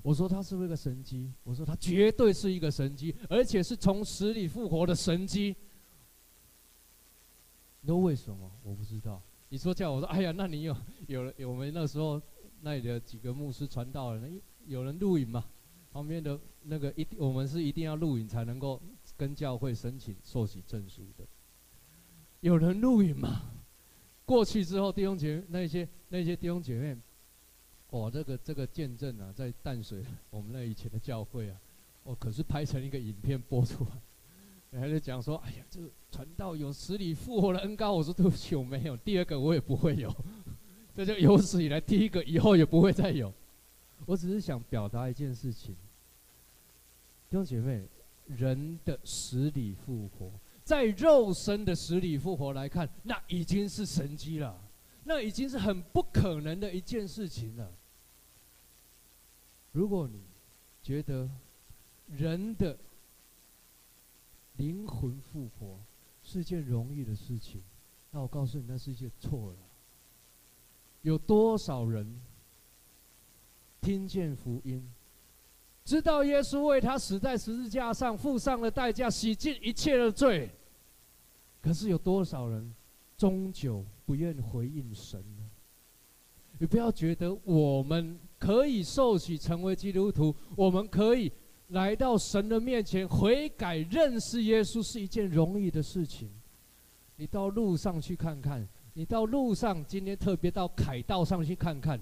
[0.00, 1.30] 我说他是不是个神迹？
[1.44, 5.54] 我说他绝对是一个神迹，而且是从死里复活的神迹。
[7.82, 8.50] 那为什么？
[8.62, 9.20] 我不知道。
[9.50, 10.74] 你说叫我说，哎呀，那你有
[11.06, 11.34] 有了？
[11.46, 12.18] 我们那时候
[12.62, 15.44] 那里的几个牧师传道人，有人录影嘛？
[15.92, 18.80] 旁边的那个一，我们是一定要录影才能够
[19.18, 21.26] 跟教会申请受洗证书的。
[22.40, 23.42] 有人录影吗？
[24.24, 26.96] 过去之后，弟兄姐妹那些那些弟兄姐妹，
[27.90, 31.60] 哦，这个这个见证啊，在淡水我们那以前的教会啊，
[32.04, 33.84] 哦，可是拍成一个影片播出
[34.72, 37.92] 来，还在讲说，哎呀，这个传道有十里复活的恩膏。
[37.92, 38.96] 我说对不起，我没有。
[38.96, 40.14] 第二个我也不会有，
[40.96, 43.32] 这就有史以来第一个，以后也不会再有。
[44.06, 45.74] 我只是想表达一件事情，
[47.28, 47.82] 弟兄姐妹，
[48.28, 50.30] 人的十里复活，
[50.64, 54.68] 在肉身的死里复活来看，那已经是神迹了，
[55.04, 57.72] 那已经是很不可能的一件事情了。
[59.72, 60.22] 如果你
[60.82, 61.28] 觉得
[62.06, 62.78] 人的
[64.56, 65.80] 灵魂复活
[66.22, 67.62] 是件容易的事情，
[68.10, 69.58] 那我告诉你，那是一件错了。
[71.02, 72.20] 有多少人？
[73.80, 74.86] 听见福音，
[75.90, 80.48] 知道耶稣为他死在十字架上，付上了代价，洗净一切的罪。
[81.60, 82.72] 可是有多少人
[83.16, 85.42] 终究不愿回应神呢？
[86.60, 91.32] 你不要觉得我们可以受洗成为基督徒，我们可以
[91.70, 96.30] 来到神的面前悔改、认识耶稣是一件容易的事情。
[97.16, 102.00] 你到路上去看看，你到路上今天特别到凯道上去看看。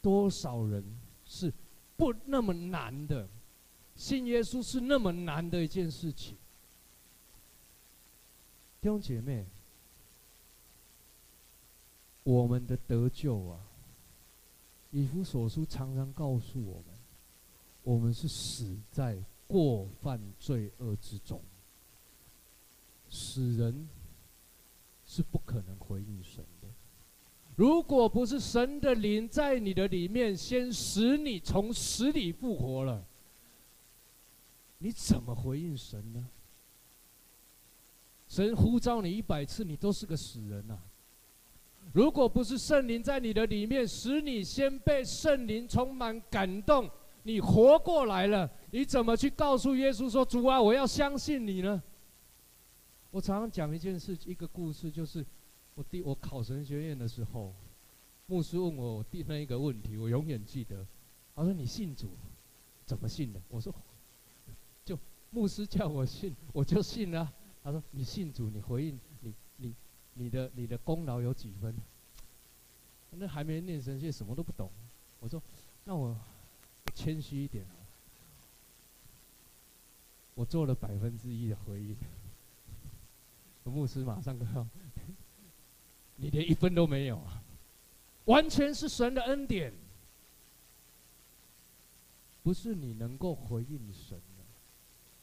[0.00, 0.82] 多少人
[1.26, 1.52] 是
[1.96, 3.28] 不那么难的？
[3.96, 6.36] 信耶稣是那么难的一件事情。
[8.80, 9.46] 弟兄姐妹，
[12.24, 13.60] 我们的得救啊，
[14.90, 16.98] 以弗所书常常告诉我们，
[17.82, 21.40] 我们是死在过犯罪恶之中。
[23.08, 23.88] 死人
[25.06, 26.44] 是不可能回应神。
[27.56, 33.04] 如果不是神的灵在你的里面，先使你从死里复活了，
[34.78, 36.26] 你怎么回应神呢？
[38.26, 40.82] 神呼召你一百次，你都是个死人呐、啊！
[41.92, 46.90] 如果不是圣灵在你的里面，使你先被圣灵充满感动，
[47.22, 51.80] 你活过来了，你怎么去告诉耶稣说：“主啊，我要相信你呢？”
[53.12, 55.24] 我常常讲一件事，一个故事，就是。
[55.74, 57.52] 我第我考神学院的时候，
[58.26, 60.86] 牧师问我我第那一个问题，我永远记得。
[61.34, 62.10] 他说：“你信主，
[62.86, 63.74] 怎么信的？”我说
[64.84, 64.96] ：“就
[65.30, 67.32] 牧师叫我信，我就信了。”
[67.64, 69.74] 他说：“你信主，你回应你你
[70.14, 71.74] 你的你的功劳有几分？”
[73.10, 74.70] 那还没念神学，什么都不懂。
[75.18, 75.42] 我说
[75.84, 76.16] ：“那我
[76.94, 77.66] 谦虚一点，
[80.34, 81.96] 我做了百分之一的回应。
[83.66, 84.64] ”牧师马上跟他。
[86.16, 87.42] 你连一分都没有啊！
[88.26, 89.72] 完全是神的恩典，
[92.42, 94.44] 不是你能够回应神的，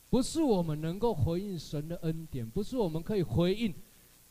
[0.10, 3.74] 不是我们能够回应神的恩典，不是我们可以回应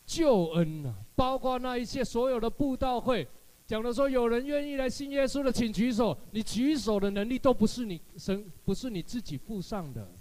[0.06, 0.94] 救恩啊！
[1.16, 3.26] 包括那一些所有的布道会
[3.66, 6.16] 讲的说，有人愿意来信耶稣的，请举手。
[6.32, 10.12] 你举手的能力都不是你神，不是你自己付上的，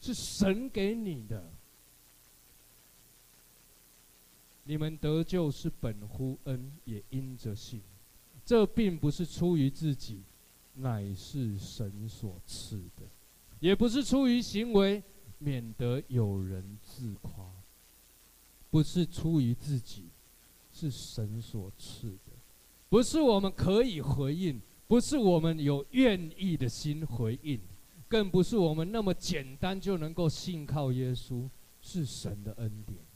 [0.00, 1.52] 是神给你的。
[4.68, 7.80] 你们得救是本乎恩，也因着信。
[8.44, 10.20] 这并不是出于自己，
[10.74, 13.06] 乃是神所赐的；
[13.60, 15.02] 也不是出于行为，
[15.38, 17.50] 免得有人自夸。
[18.68, 20.10] 不是出于自己，
[20.70, 22.32] 是神所赐的。
[22.90, 27.58] 不是我们可以回应，不是我们有愿意的心回应，
[28.06, 31.48] 更不是我们那么简单就能够信靠耶稣，
[31.80, 33.07] 是神的恩典。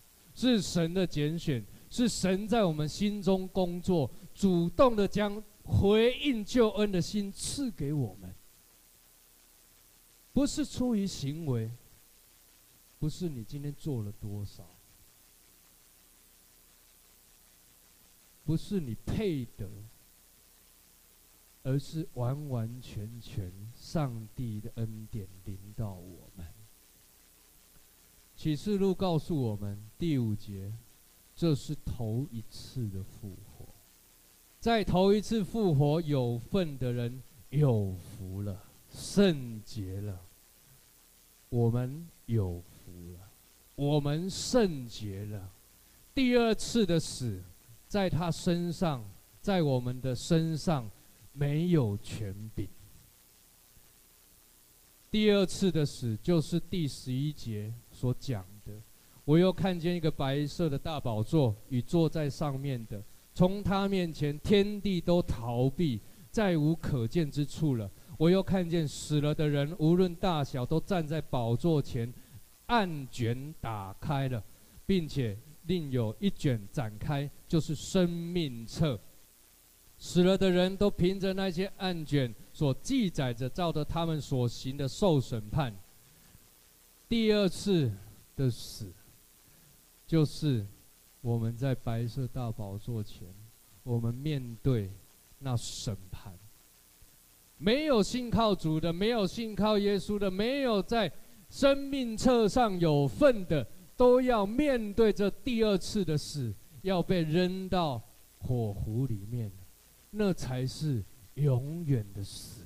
[0.42, 8.34] 是神的拣选，是神在我们心中工作，主动的将回应救恩的心赐给我们，
[10.32, 11.70] 不是出于行为，
[12.98, 14.68] 不是你今天做了多少，
[18.44, 19.70] 不是你配得，
[21.62, 26.44] 而是完完全全上帝的恩典临到我们。
[28.42, 30.72] 启示录告诉我们第五节，
[31.32, 33.68] 这是头一次的复活，
[34.58, 40.20] 在头一次复活有份的人有福了，圣洁了。
[41.50, 43.30] 我们有福了，
[43.76, 45.48] 我们圣洁了。
[46.12, 47.40] 第二次的死，
[47.86, 49.08] 在他身上，
[49.40, 50.90] 在我们的身上
[51.32, 52.68] 没有权柄。
[55.12, 57.72] 第二次的死就是第十一节。
[58.02, 58.72] 所讲的，
[59.24, 63.00] 我又看见一个白色的大宝座与坐在上面的，
[63.32, 67.88] 从他面前天地都逃避，再无可见之处了。
[68.18, 72.12] 我又看见死了的人，无论大小，都站在宝座前，
[72.66, 74.42] 案卷打开了，
[74.84, 78.98] 并且另有一卷展开，就是生命册。
[79.96, 85.72] 死了的人都凭着那些案卷所记载着，照着他们所行的受审判。
[87.12, 87.92] 第二次
[88.36, 88.90] 的死，
[90.06, 90.66] 就是
[91.20, 93.28] 我们在白色大宝座前，
[93.82, 94.90] 我们面对
[95.38, 96.32] 那审判。
[97.58, 101.12] 没有信靠主的，没有信靠耶稣的，没有在
[101.50, 103.62] 生命册上有份的，
[103.94, 106.50] 都要面对这第二次的死，
[106.80, 108.02] 要被扔到
[108.38, 109.52] 火湖里面，
[110.12, 111.04] 那才是
[111.34, 112.64] 永远的死。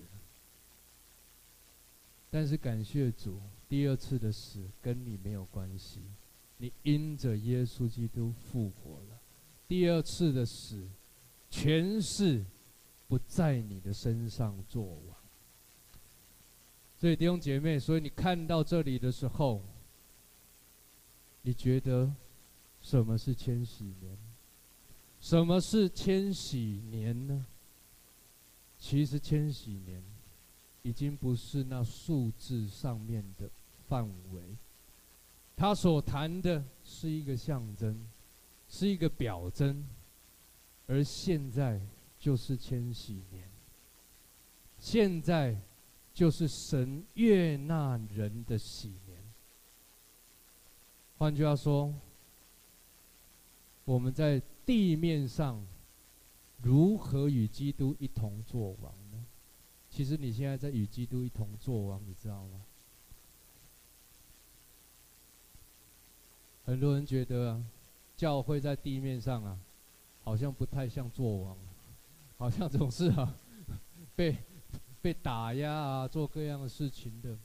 [2.30, 6.00] 但是感谢主，第二次的死跟你没有关系，
[6.58, 9.20] 你因着耶稣基督复活了，
[9.66, 10.88] 第二次的死，
[11.50, 12.44] 全是。
[13.08, 15.16] 不在你的身上作王，
[16.98, 19.62] 所以弟兄姐妹，所以你看到这里的时候，
[21.42, 22.12] 你觉得
[22.80, 24.18] 什么是千禧年？
[25.20, 27.46] 什么是千禧年呢？
[28.76, 30.02] 其实千禧年
[30.86, 33.50] 已经不是那数字上面的
[33.88, 34.42] 范围，
[35.56, 38.06] 他所谈的是一个象征，
[38.68, 39.84] 是一个表征，
[40.86, 41.80] 而现在。
[42.18, 43.46] 就是千禧年，
[44.78, 45.54] 现在
[46.14, 49.18] 就是神悦纳人的禧年。
[51.18, 51.94] 换句话说，
[53.84, 55.62] 我们在地面上
[56.62, 58.92] 如何与基督一同作王？
[59.96, 62.60] 其实你现在在与基督一同作王，你知道吗？
[66.66, 67.58] 很多人觉得，
[68.14, 69.58] 教会在地面上啊，
[70.22, 71.56] 好像不太像作王。
[72.36, 73.34] 好像总是啊，
[74.14, 74.36] 被
[75.00, 77.38] 被打压啊，做各样的事情的。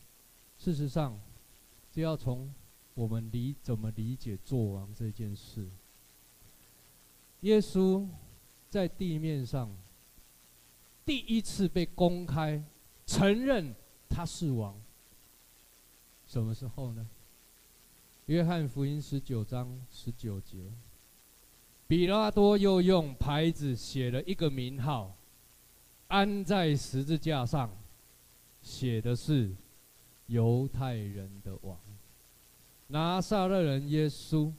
[0.58, 1.18] 事实上，
[1.90, 2.54] 就要从
[2.96, 5.70] 我们理怎么理解作王这件事。
[7.40, 8.06] 耶稣
[8.70, 9.74] 在地面上
[11.12, 12.64] 第一次被公开
[13.06, 13.76] 承认
[14.08, 14.82] 他是王，
[16.26, 17.06] 什么时候呢？
[18.28, 20.72] 约翰福音十九章十九节。
[21.86, 25.14] 比拉多又用牌子写了一个名号，
[26.08, 27.70] 安在十字架上，
[28.62, 29.54] 写的是
[30.28, 31.78] 犹太人的王，
[32.88, 34.50] 拿撒勒人耶稣。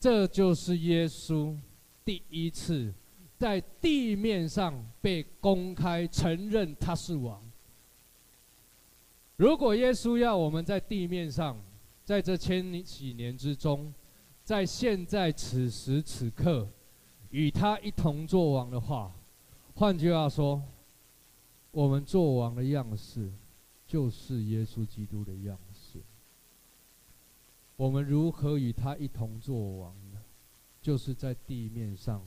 [0.00, 1.56] 这就是耶稣
[2.04, 2.92] 第一次
[3.40, 7.42] 在地面上被公开承认他是王。
[9.36, 11.58] 如果耶稣要我们在地面上，
[12.04, 13.94] 在这千几年之中，
[14.44, 16.68] 在现在此时此刻，
[17.30, 19.10] 与他一同作王的话，
[19.74, 20.62] 换句话说，
[21.70, 23.32] 我们作王的样式，
[23.86, 25.98] 就是耶稣基督的样式。
[27.78, 30.20] 我们如何与他一同作王呢？
[30.82, 32.22] 就是在地面上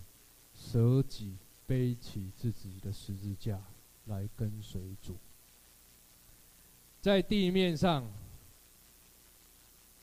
[0.72, 1.36] 舍己
[1.68, 3.62] 背起自己的十字架
[4.06, 5.16] 来跟随主，
[7.02, 8.10] 在地面上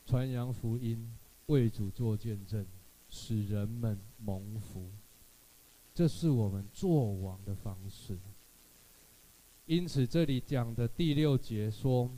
[0.06, 1.16] 传扬福音。
[1.46, 2.64] 为主做见证，
[3.08, 4.88] 使人们蒙福，
[5.92, 8.16] 这是我们作王的方式。
[9.66, 12.08] 因此，这里讲的第六节说，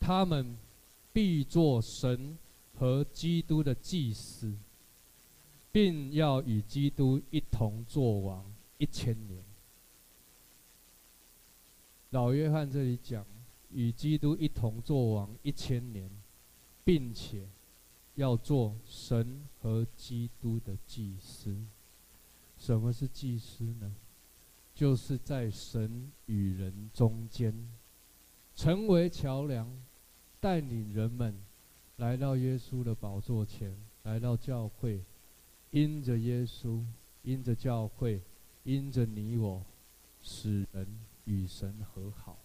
[0.00, 0.58] 他们
[1.12, 2.36] 必做神
[2.74, 4.52] 和基督的祭司，
[5.72, 8.44] 并要与基督一同作王
[8.78, 9.42] 一千年。
[12.10, 13.26] 老约翰这里讲，
[13.70, 16.08] 与基督一同作王一千年，
[16.84, 17.48] 并且。
[18.16, 21.56] 要做神和基督的祭司。
[22.58, 23.96] 什么是祭司呢？
[24.74, 27.54] 就是在神与人中间，
[28.54, 29.66] 成为桥梁，
[30.40, 31.40] 带领人们
[31.96, 35.02] 来到耶稣的宝座前，来到教会，
[35.72, 36.82] 因着耶稣，
[37.22, 38.22] 因着教会，
[38.62, 39.62] 因着你我，
[40.20, 40.86] 使人
[41.24, 42.38] 与神和好。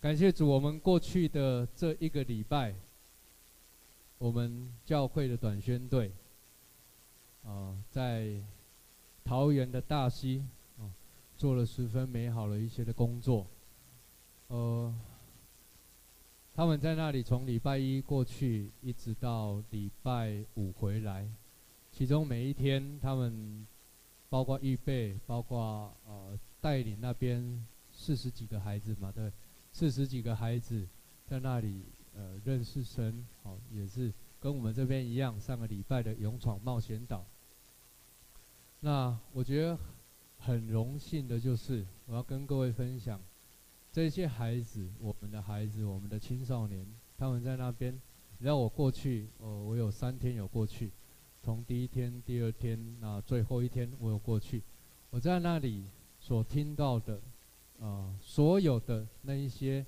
[0.00, 2.74] 感谢主，我们过去的这一个礼拜。
[4.18, 6.12] 我们教会的短宣队，
[7.42, 8.38] 啊，在
[9.24, 10.44] 桃园的大溪，
[10.78, 10.84] 啊，
[11.38, 13.46] 做了十分美好的一些的工作。
[14.48, 14.94] 呃，
[16.54, 21.28] 他们在那里从礼拜一过去，一直到礼拜五回来，
[21.90, 23.66] 其中每一天，他们
[24.28, 29.32] 包括预备，包括呃带领那边四十几个孩子嘛，对，
[29.72, 30.86] 四十几个孩子
[31.26, 31.84] 在那里。
[32.12, 37.24] 呃，认识神，好，也是跟我们这边一样，上个礼拜的勇闯冒险岛。
[38.80, 39.78] 那我觉得
[40.36, 43.20] 很荣幸的就是，我要跟各位分享，
[43.92, 46.86] 这些孩子，我们的孩子，我们的青少年，
[47.16, 48.00] 他们在那边，
[48.38, 50.92] 然后我过去，呃，我有三天有过去，
[51.42, 54.62] 从第一天、第二天，那最后一天，我有过去。
[55.10, 55.86] 我在那里
[56.20, 57.20] 所听到的，
[57.80, 59.84] 呃，所有的那一些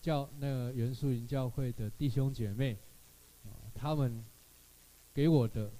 [0.00, 2.76] 教那个元素营教会的弟兄姐妹，
[3.44, 4.22] 呃，他们
[5.14, 5.72] 给我的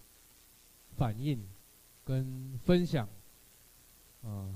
[0.97, 1.47] 反应
[2.03, 3.07] 跟分享，
[4.23, 4.55] 啊、呃，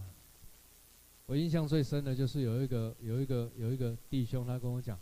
[1.26, 4.98] 我印象最深的就是有一个有一个有一个弟兄，他跟我讲，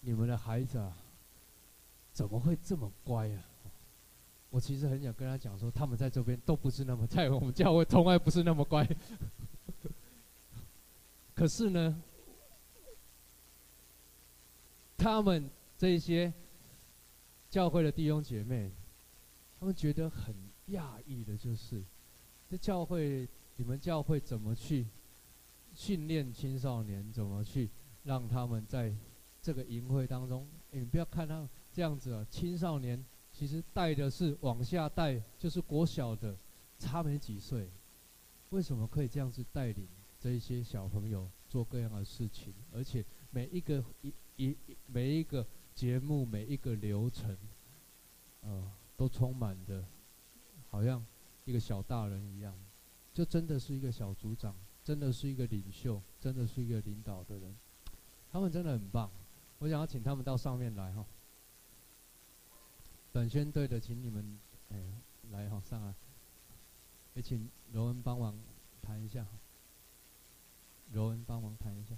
[0.00, 0.96] 你们的孩子啊，
[2.12, 3.44] 怎么会这么乖啊？
[4.48, 8.88] 我其实很想跟他讲说，他们在这边都不是那么，在我们教会从来不是那么乖。
[11.34, 12.02] 可是呢，
[14.96, 16.32] 他们这些
[17.50, 18.70] 教会的弟兄姐妹，
[19.60, 20.34] 他们觉得很
[20.68, 21.84] 讶异的，就是
[22.48, 24.86] 这教会，你们教会怎么去
[25.74, 27.68] 训练青少年，怎么去
[28.04, 28.94] 让他们在
[29.42, 30.46] 这个营会当中？
[30.70, 33.04] 欸，你不要看他这样子啊，青少年。
[33.36, 36.38] 其实带的是往下带，就是国小的，
[36.78, 37.68] 差没几岁，
[38.50, 39.88] 为什么可以这样子带领
[40.20, 42.54] 这一些小朋友做各样的事情？
[42.72, 44.56] 而且每一个一一
[44.86, 45.44] 每一个
[45.74, 47.36] 节目每一个流程，
[48.42, 49.84] 呃，都充满着，
[50.70, 51.04] 好像
[51.44, 52.56] 一个小大人一样，
[53.12, 54.54] 就真的是一个小组长，
[54.84, 57.56] 真的是一个领袖，真的是一个领导的人，
[58.30, 59.10] 他们真的很棒，
[59.58, 61.04] 我想要请他们到上面来哈。
[63.10, 64.84] 短宣队的，请你们，哎，
[65.30, 65.94] 来哈，上来，
[67.14, 68.38] 也请罗恩帮忙
[68.82, 69.26] 谈一下，
[70.92, 71.96] 罗恩帮忙谈一下。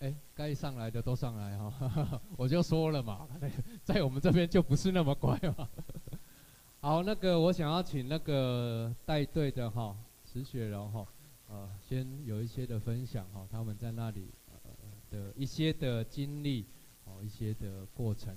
[0.00, 3.26] 哎，该上来的都上来哈， 我就说了嘛，
[3.82, 5.68] 在我们这边就不是那么乖嘛。
[6.80, 11.06] 好，那个我想要请那个带队的哈，石雪柔哈。
[11.48, 14.58] 呃，先有一些的分享哈，他们在那里呃
[15.10, 16.66] 的一些的经历，
[17.04, 18.36] 哦，一些的过程。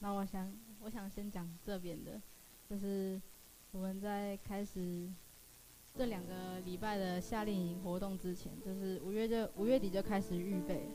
[0.00, 2.20] 那我想，我想先讲这边的，
[2.68, 3.20] 就是
[3.70, 5.08] 我们在开始
[5.98, 10.88] 这两个礼拜的夏令营活动之前，就是五月就五月底就开始预备，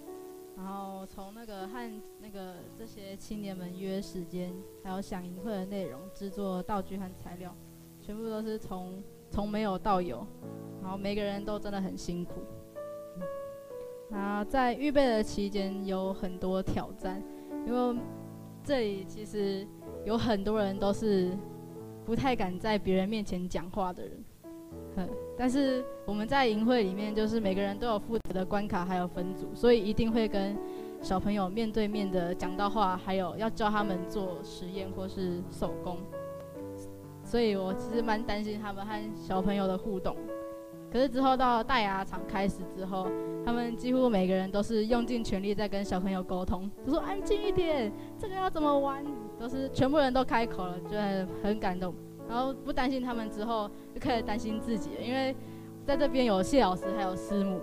[0.56, 7.54] 然后从那个和那个这些青年们约时间，还有想营会的内容，制作道具和材料，
[8.00, 10.26] 全部都是从从没有到有。
[10.82, 12.36] 然后每个人都真的很辛苦，
[14.10, 17.22] 然后在预备的期间有很多挑战，
[17.68, 18.02] 因为
[18.64, 19.68] 这里其实
[20.06, 21.38] 有很多人都是
[22.06, 24.24] 不太敢在别人面前讲话的人，
[25.38, 30.56] 但是我们在营会里面就是每个人都有负责的关卡还有分组，所以一定会跟
[31.02, 35.98] 小朋友面对面的讲到话，还有要教他们做实验或是手工，
[37.24, 40.16] 所以我其实蛮担心他们和小朋友的互动。
[40.92, 43.08] 可是之后到大牙场开始之后，
[43.44, 49.04] 他们几乎每个人都是用尽全力在跟小朋友沟通，就说安静一点，这个要怎么玩，
[49.40, 51.96] 都是全部人都开口了，就很很感动。
[52.28, 55.36] 然后不担心他们之后，就开始担心自己了，因为
[55.86, 57.60] 在这边有谢老师还有师母，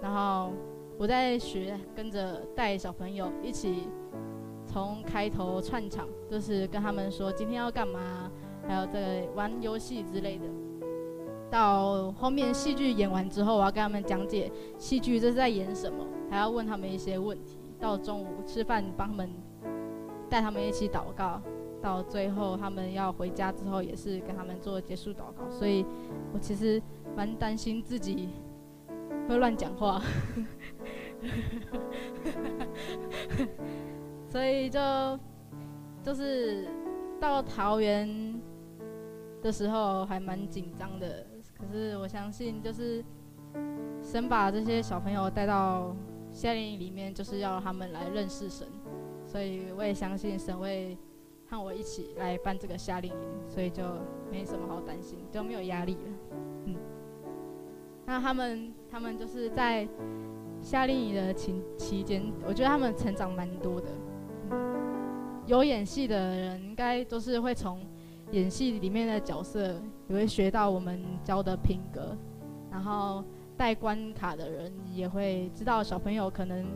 [0.00, 0.52] 然后
[0.98, 3.88] 我在学跟着带小朋友一起
[4.66, 8.30] 从开头串场，就是跟他们说今天要干嘛，
[8.66, 10.44] 还有在玩游戏之类的。
[11.48, 17.58] 到后面戏剧演完之后，我要跟他们讲解戏剧这是在演什么，还要问他们一些问题。
[17.78, 19.30] 到中午吃饭，帮他们
[20.28, 21.40] 带他们一起祷告。
[21.80, 25.48] 到最后他们要回家之后，也是跟他们做结束祷告。
[25.50, 25.84] 所以
[26.32, 26.82] 我其实
[27.16, 28.30] 蛮担心自己
[29.28, 30.00] 会乱讲话，
[34.28, 35.18] 所以就
[36.02, 36.68] 就是
[37.20, 38.40] 到桃园
[39.42, 41.26] 的时候还蛮紧张的。
[41.58, 43.02] 可是我相信，就是
[44.02, 45.96] 神把这些小朋友带到
[46.30, 48.68] 夏令营里面，就是要他们来认识神。
[49.24, 50.96] 所以我也相信神会
[51.48, 53.82] 和我一起来办这个夏令营，所以就
[54.30, 56.10] 没什么好担心，就没有压力了。
[56.66, 56.76] 嗯，
[58.04, 59.88] 那他们他们就是在
[60.60, 63.88] 夏令营的期期间，我觉得他们成长蛮多的。
[64.50, 67.80] 嗯，有演戏的人应该都是会从。
[68.32, 72.16] 演戏里面的角色也会学到我们教的品格，
[72.68, 73.22] 然后
[73.56, 76.66] 带关卡的人也会知道小朋友可能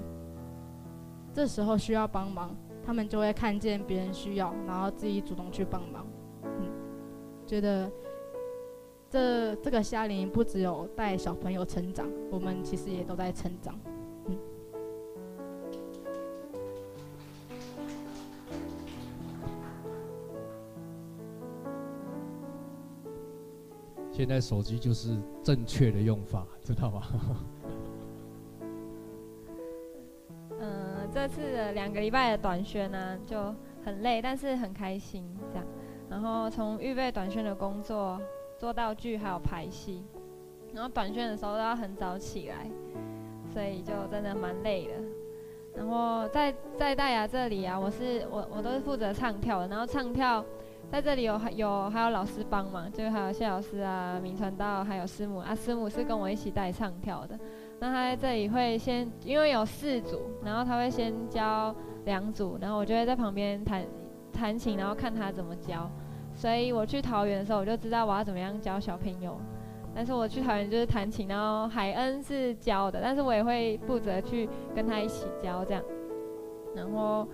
[1.32, 2.54] 这时候需要帮忙，
[2.84, 6.06] 他们就会看见别人需要，然后自己主动去帮忙。
[6.42, 6.70] 嗯，
[7.46, 7.90] 觉得
[9.08, 13.78] 这这个夏令营不只有带小朋友成长，我们其实也都在成长。
[14.26, 14.38] 嗯
[24.12, 27.02] 现在手机就是正确的用法，知道吗？
[31.12, 33.54] 这次的两个礼拜的短宣呢、就
[33.84, 35.66] 很累，但是很开心这样。
[36.08, 38.20] 然后从预备短宣的工作、
[38.58, 40.04] 做道具还有排戏，
[40.72, 42.70] 然后短宣的时候都要很早起来，
[43.52, 44.92] 所以就真的蛮累的。
[45.74, 50.44] 然后在在大雅这里啊，我是我我都是负责唱跳的，然后唱跳
[50.90, 57.38] 在这里有有还有老师帮忙，就还有谢老师啊、明传道还有师母啊，师母是跟我一起带唱跳的。
[57.80, 61.74] 那他在这里会先，因为有四组，然后他会先教
[62.04, 63.82] 两组，然后我就会在旁边弹
[64.32, 65.90] 弹琴，然后看他怎么教。
[66.34, 69.40] 所以我去桃园的时候，我就知道我要怎么样教小朋友。
[69.94, 75.82] 但是我去桃园就是弹琴，然后海恩是教的，但是我也会负责去跟他一起教这样。
[76.76, 77.26] 然后，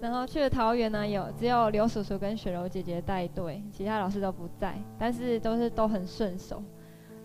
[0.00, 6.62] 然后去了桃园呢，有只有刘叔叔跟雪柔姐姐带队，其他老师都不在，但是都是都很顺手。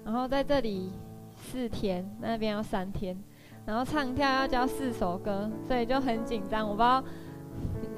[0.04, 0.92] 然后在这里
[1.36, 3.18] 四天，那边要三天，
[3.66, 7.04] 然后唱跳要教四首歌，所以就很紧张，我不知道。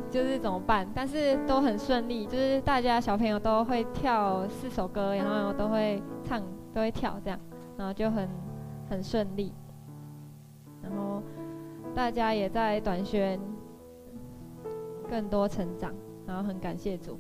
[0.09, 0.87] 就是怎么办？
[0.95, 6.41] 但是都很顺利，就是大家小朋友都会跳四首歌，然后都会唱，
[6.73, 7.37] 都会跳这样，
[7.75, 8.29] 然后就很
[8.89, 9.51] 很顺利。
[10.81, 11.21] 然后
[11.93, 13.37] 大家也在短宣
[15.09, 15.93] 更多成长，
[16.25, 17.17] 然后很感谢主，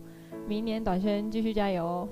[0.47, 2.09] 明年短宣继续加油哦。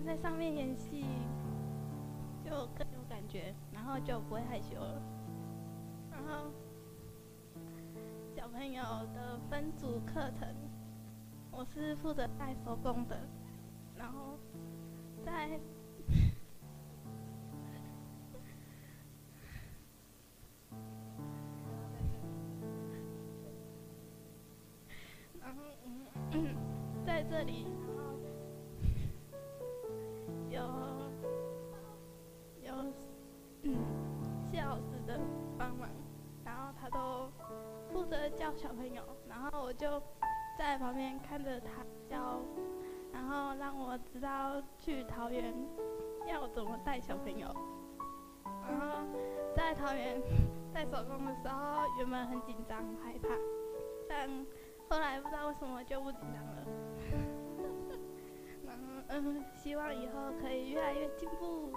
[0.00, 1.04] 在上面演戏，
[2.44, 5.02] 就更有感觉，然后就不会害羞了。
[6.10, 6.50] 然后
[8.36, 8.82] 小朋友
[9.14, 10.48] 的分组课程，
[11.50, 13.18] 我是负责带手工的，
[38.66, 40.02] 小朋友，然后我就
[40.58, 41.68] 在旁边看着他
[42.10, 42.40] 教，
[43.12, 45.54] 然后让我知道去桃园
[46.26, 47.46] 要怎么带小朋友。
[48.68, 49.06] 然后
[49.54, 50.20] 在桃园
[50.74, 53.28] 带手工的时候，原本很紧张害怕，
[54.08, 54.28] 但
[54.90, 56.66] 后来不知道为什么就不紧张了。
[59.10, 61.72] 嗯，希望以后可以越来越进步。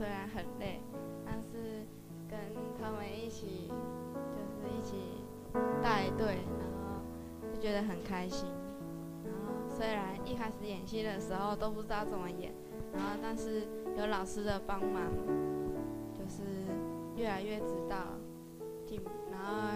[0.00, 0.80] 虽然很累，
[1.26, 1.84] 但是
[2.26, 2.38] 跟
[2.80, 4.96] 他们一起，就是一起
[5.82, 7.02] 带队，然后
[7.52, 8.48] 就觉得很开心。
[9.22, 12.50] 然后虽然一开始演戏的时候都不知道怎么演，
[12.94, 13.68] 然后但是。
[13.98, 15.02] 有老师的帮忙，
[16.14, 16.42] 就是
[17.16, 17.96] 越来越知道
[18.86, 18.98] 进，
[19.30, 19.72] 然后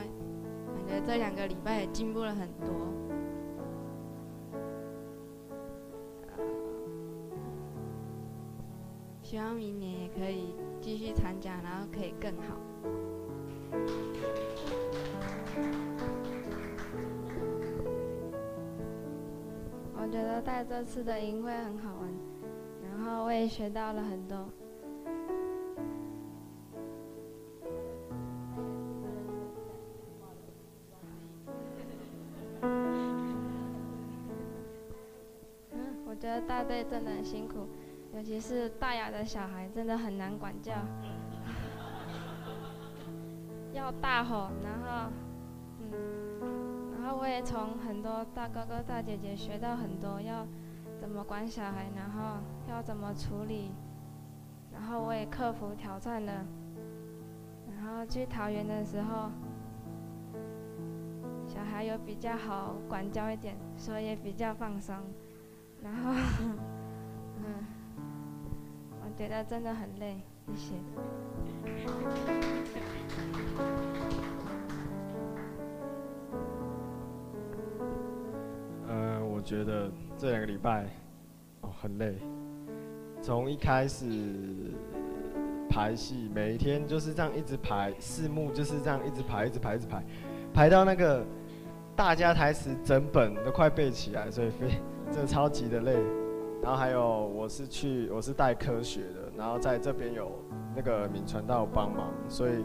[0.73, 3.04] 感觉这两个礼拜也进步了很多。
[9.35, 12.57] 希望明年也可以继续参加，然后可以更好。
[19.97, 22.09] 我觉得带这次的营会很好玩。
[22.85, 24.49] 然后我也学到了很多。
[35.73, 37.67] 嗯，我觉得带队真的很辛苦，
[38.15, 40.73] 尤其是大雅的小孩真的很难管教，
[43.73, 45.11] 要大吼，然后，
[45.81, 50.47] 嗯，然后我也从很多大哥哥大姐姐学到很多要。
[51.01, 52.39] 怎么管小孩，然后
[52.71, 53.73] 要怎么处理，
[54.73, 56.47] 然后我也克服挑战了。
[57.77, 59.31] 然后去桃园的时候，
[61.47, 64.97] 小孩有比较好管教一点，所以也比较放松。
[65.83, 66.13] 然后，
[67.45, 67.67] 嗯，
[69.15, 70.17] 我觉得真的很累，
[70.49, 70.75] 谢谢。
[78.89, 79.89] 呃，我觉得
[80.19, 80.87] 这两个礼拜
[81.61, 82.17] 哦很累，
[83.23, 84.05] 从一开始。
[85.71, 90.05] 排戏每一天就是这样一直排，四幕就是这样一直排，一直排，一直排，
[90.53, 91.25] 排到那个
[91.97, 94.69] 大家台词整本都快背起来，所以非
[95.11, 95.97] 真的超级的累。
[96.65, 100.33] 然后还有我是去我是带科学的，然后在这边有
[100.75, 102.65] 那个敏传道帮忙，所以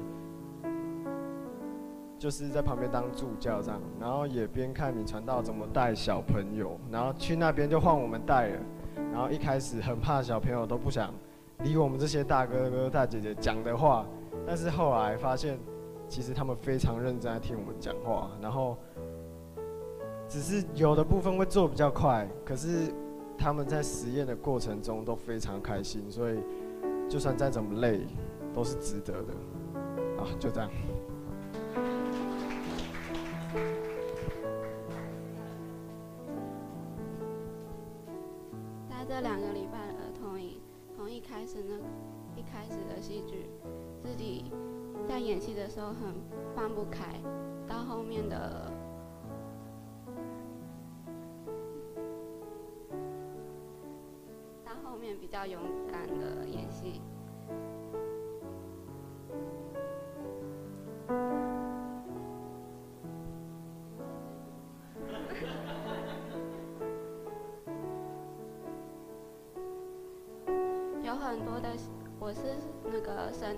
[2.18, 8.60] 就是在旁边当助教这样，然后也边看敏传道怎么带小朋友，然后去那边就换我们带了，
[9.12, 11.14] 然后一开始很怕小朋友都不想。
[11.66, 14.06] 理我们这些大哥哥大姐姐讲的话，
[14.47, 15.60] 但是后来发现，
[16.08, 18.78] 其实他们非常认真在听我们讲话，然后
[20.26, 22.93] 只是有的部分会做比较快，可是
[23.39, 26.35] 他们在实验的过程中都非常开心，所以
[27.07, 28.01] 就算再怎么累，
[28.53, 29.33] 都是值得的。
[30.21, 30.69] 啊，就这样。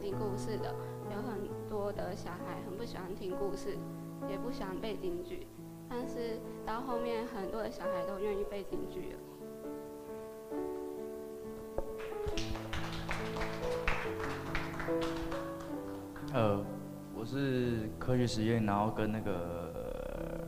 [0.02, 0.74] 听故事的，
[1.12, 3.78] 有很多的小孩很不喜欢听故事，
[4.28, 5.45] 也不喜欢背京剧，
[5.88, 9.20] 但是到后面很多的小孩都愿意背京剧了。
[16.34, 16.66] 呃，
[17.14, 20.47] 我是科学实验，然后跟那个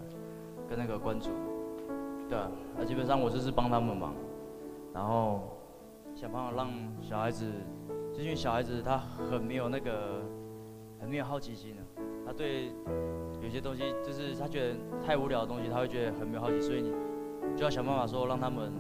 [0.68, 1.30] 跟那个关主，
[2.28, 4.16] 对啊，那基本上我就是帮他们忙，
[4.92, 5.50] 然后。
[6.16, 6.70] 想办法让
[7.02, 7.52] 小孩子，
[8.14, 10.22] 就是因为小孩子他很没有那个，
[11.00, 11.82] 很没有好奇心的，
[12.26, 12.72] 他对
[13.42, 16.92] 有些东西就是他觉得太无聊的东西，他会觉得很没有好奇，所以你
[17.58, 18.72] 就要想办法说让他们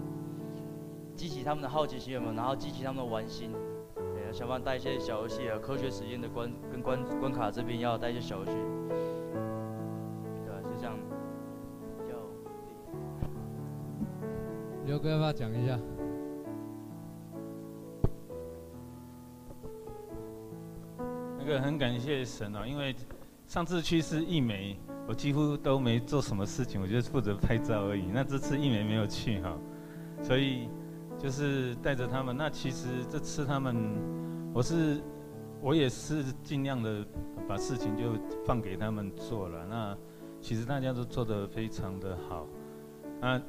[1.16, 3.52] 激起他们的好奇心嘛，然后激起他们的玩心，
[3.96, 8.52] 对，想办法带一些小游戏啊，科学实验的关跟关关卡这边要带一些小游戏，
[10.46, 10.96] 对，就这样。
[14.86, 15.80] 刘哥要不要讲一下？
[21.60, 22.96] 很感谢神哦，因为
[23.46, 24.78] 上次去是艺美，
[25.08, 28.06] 我几乎都没做什么事情，我就负责拍照而已。
[28.14, 29.58] 那这次艺美没有去哈，
[30.22, 30.70] 所以
[31.20, 32.36] 就是带着他们。
[32.36, 33.76] 那其实这次他们，
[34.54, 35.02] 我是
[35.62, 37.06] 我也是尽量的
[37.48, 38.14] 把事情就
[38.46, 39.66] 放给他们做了。
[39.68, 39.98] 那
[40.42, 42.48] 其实大家都做得非常的好。
[43.20, 43.42] 那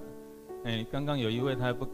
[0.65, 1.89] 哎，刚刚有一位他不，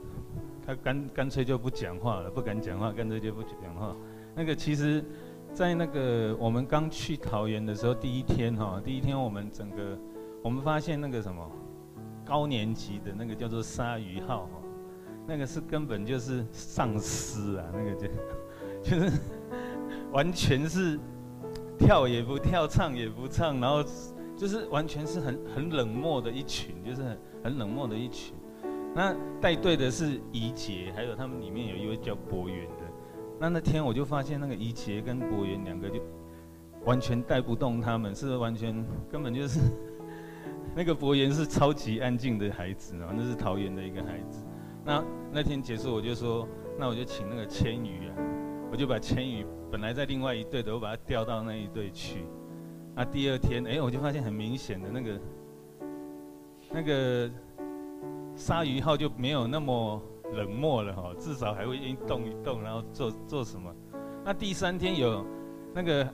[0.66, 3.94] 他干干脆就不讲话了，不敢讲话，干脆就不讲话。
[4.34, 5.04] 那个其实。
[5.52, 9.98] 在那个我们刚去桃园的时候，第一天哈，第一天我们整个，
[10.42, 11.50] 我们发现那个什么，
[12.24, 14.62] 高年级的那个叫做鲨鱼号哈，
[15.26, 18.08] 那个是根本就是丧尸啊，那个就
[18.82, 19.12] 就是
[20.12, 20.98] 完全是
[21.78, 23.84] 跳也不跳，唱也不唱，然后
[24.36, 28.34] 就是完全是很很冷漠的一群，就是很很冷漠的一群。
[28.94, 32.66] 那带队的是怡杰，还有他们里面有一位叫博远。
[33.40, 35.98] 那那天我就发现那个怡杰跟博元两个就
[36.84, 39.60] 完全带不动他们，是完全根本就是
[40.76, 44.44] 那个博元是超级安静的孩子，啊那是桃园的一个孩子。
[44.84, 46.46] 那那天结束我就说，
[46.78, 48.14] 那我就请那个千羽啊，
[48.70, 52.26] 我就把千羽本来在另外一队的，我把他调到那一队去。
[52.94, 55.20] 那第二天，哎，我就发现很明显的那个
[56.70, 57.30] 那个
[58.36, 60.02] 鲨鱼号就没有那么。
[60.32, 63.74] 冷漠了哈，至少还会愿意动一动，然后做做什么。
[64.24, 65.24] 那第三天有
[65.74, 66.08] 那个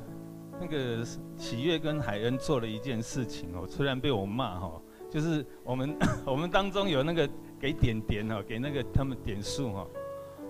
[0.60, 1.04] 那个
[1.36, 9.86] 喜悦跟海恩做了一件事情哦，虽然被我骂哈，就是我们 我们当中有那个给点点哦，给那个他们点数哈。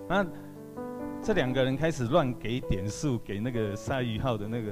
[0.09, 0.27] 那
[1.23, 4.71] 这两个人开始乱给点数给那个鲨鱼号的那个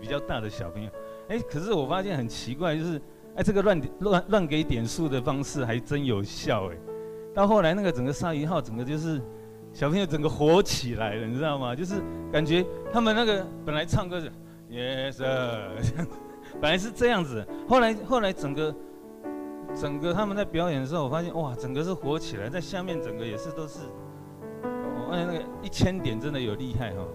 [0.00, 0.90] 比较大的小朋友，
[1.28, 3.02] 哎，可是我发现很奇怪，就是
[3.34, 6.76] 哎这个乱乱乱给点数的方式还真有效哎。
[7.34, 9.20] 到后来，那个整个鲨鱼号整个就是
[9.72, 11.74] 小朋友整个火起来了，你知道吗？
[11.74, 12.02] 就是
[12.32, 14.30] 感觉他们那个本来唱歌是
[14.70, 15.18] Yes，
[16.60, 18.74] 本来是这样子，后来后来整个
[19.74, 23.80] 整个他们在表演的时候，我发现哇，整个是火起来，在下面整个也是都是，
[24.62, 27.08] 我发现那个一千点真的有厉害哈、哦，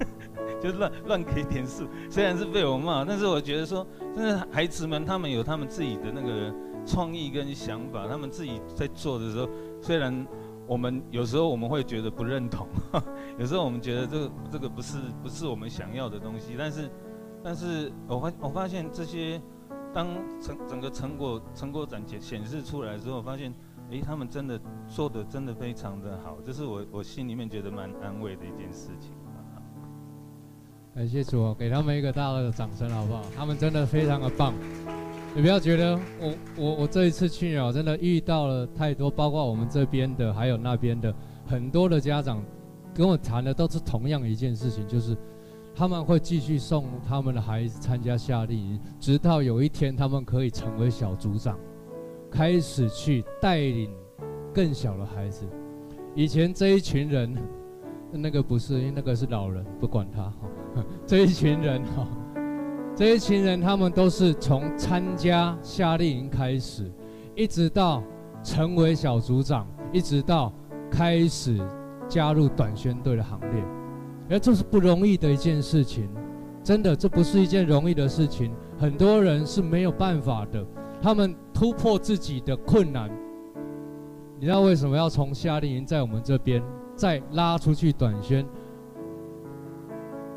[0.60, 6.54] 就乱乱给点数，虽然是被我骂，但是我觉得说，真的孩子们他们有他们自己的那个
[6.86, 9.48] 创意跟想法，他们自己在做的时候，
[9.82, 10.26] 虽然。
[10.68, 12.66] 我们有时候我们会觉得不认同，
[13.38, 16.90] 有时候我们觉得这个这个不是不是我们想要的东西，但是，
[17.40, 19.40] 但是我发我发现这些，
[19.94, 20.08] 当
[20.42, 23.54] 成整个成果成果展显显示出来之后，发现，
[23.90, 29.12] 诶，他们真的做的真的非常的好，这是我我心里面觉得蛮安慰的一件事情。
[30.96, 33.22] 感谢主，给他们一个大大的掌声好不好？
[33.36, 34.52] 他们真的非常的棒。
[35.36, 41.14] 你不要觉得我我我这一次去啊，真的遇到了太多，包括我们这边的，还有那边的
[41.44, 42.42] 很多的家长，
[42.94, 45.14] 跟我谈的都是同样一件事情，就是
[45.74, 51.58] 他们会继续送他们的孩子参加夏令营，直到有一天他们可以成为小组长，
[52.30, 53.90] 开始去带领
[54.54, 55.46] 更小的孩子。
[56.14, 57.36] 以前这一群人，
[58.10, 60.48] 那个不是，因为那个是老人，不管他哈。
[61.06, 62.08] 这一群人哈。
[62.96, 66.90] 这一群人，他们都是从参加夏令营开始，
[67.34, 68.02] 一直到
[68.42, 70.50] 成为小组长，一直到
[70.90, 71.60] 开始
[72.08, 73.62] 加入短宣队的行列。
[74.30, 76.08] 而这是不容易的一件事情，
[76.64, 78.50] 真的，这不是一件容易的事情。
[78.78, 80.66] 很多人是没有办法的，
[81.02, 83.10] 他们突破自己的困难。
[84.38, 86.62] 你知道为什么要从夏令营在我们这边
[86.94, 88.46] 再拉出去短宣？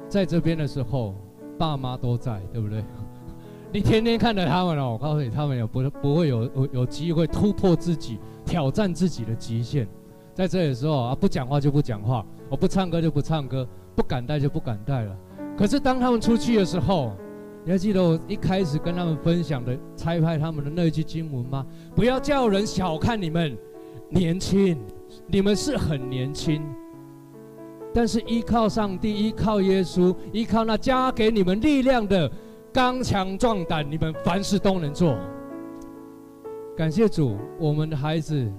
[0.10, 1.16] 在这边的时候。
[1.60, 2.84] 爸妈都在，对不对？
[3.72, 9.88] 你天天看着他们哦，我告诉你，他们也不不会有有机会突破自己，挑战自己的极限。
[10.34, 15.16] 在这里的时候啊，不讲话就不讲话，我不唱歌就不唱歌，不敢带就不敢带了。
[15.58, 17.12] 可是当他们出去的时候，
[17.66, 21.66] 你还记得我一开始跟他们分享的拆派他们的那一句经文吗？
[21.94, 23.56] 不要叫人小看你们
[24.10, 24.80] 年轻，
[25.28, 26.64] 你们是很年轻。
[27.94, 32.32] 但是依靠上帝，依靠耶稣，依靠那加给你们力量的
[32.72, 35.18] 刚强壮胆，你们凡事都能做。
[36.78, 38.50] 感谢主，我们的孩子，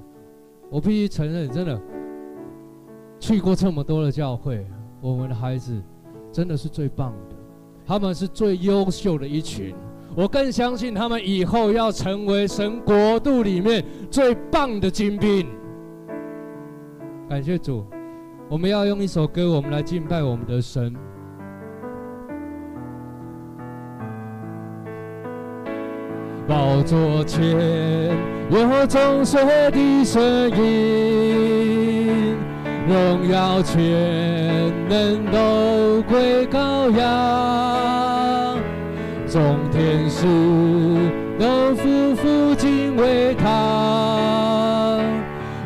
[0.68, 1.80] 我必须承认，真的
[3.18, 4.66] 去过这么多的教会，
[5.00, 5.80] 我们的孩子
[6.32, 7.36] 真的是最棒的，
[7.86, 9.74] 他们是最优秀的一群。
[10.16, 15.46] 我更相信他们以后要成为神国度里面最棒的精兵。
[17.28, 17.86] 感谢主。
[18.50, 20.92] 我们要用一首歌，我们来敬拜我们的神。
[26.48, 27.48] 宝座前
[28.50, 29.40] 有众水
[29.70, 32.34] 的声音，
[32.88, 33.80] 荣耀全
[34.88, 38.58] 能都归羔羊，
[39.28, 39.40] 众
[39.70, 40.26] 天使
[41.38, 44.98] 都匍匐敬畏他，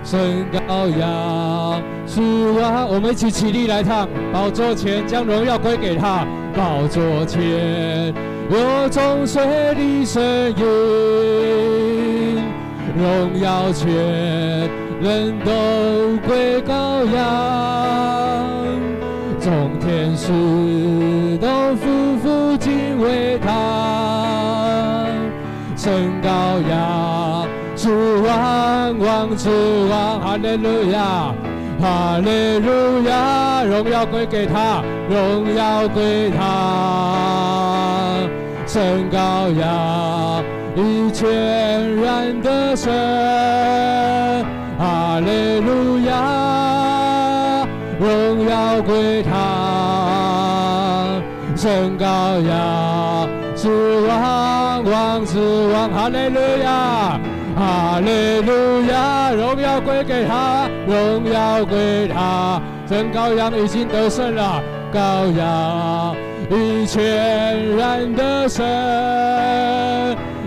[0.02, 1.82] 神羔羊。
[2.14, 2.22] 主
[2.62, 4.08] 啊，我们一起起立来唱。
[4.32, 6.24] 宝座前将荣耀归给他。
[6.56, 8.14] 宝座前
[8.48, 9.44] 我众水
[9.74, 10.22] 的声
[10.56, 12.40] 音，
[12.96, 13.90] 荣耀全
[15.00, 15.50] 能都
[16.24, 18.46] 归羔羊，
[19.40, 20.30] 众天使
[21.38, 25.08] 都匍匐敬畏他。
[25.74, 27.90] 神羔羊，主
[28.22, 29.50] 王王之
[29.90, 31.34] 王，哈利路亚。
[31.80, 38.16] 哈利路亚，荣耀归给他，荣耀归他，
[38.66, 40.42] 神羔羊，
[40.76, 42.92] 以全然的神。
[44.78, 47.66] 哈利路亚，
[47.98, 49.30] 荣耀归他，
[51.54, 55.90] 神羔羊，是王王之王。
[55.90, 57.20] 哈利路亚。
[57.56, 62.60] 哈利路亚，荣耀归给他，荣耀归他。
[62.86, 64.60] 真羔羊已经得胜了，
[64.92, 66.16] 羔羊
[66.50, 68.66] 已全然的神。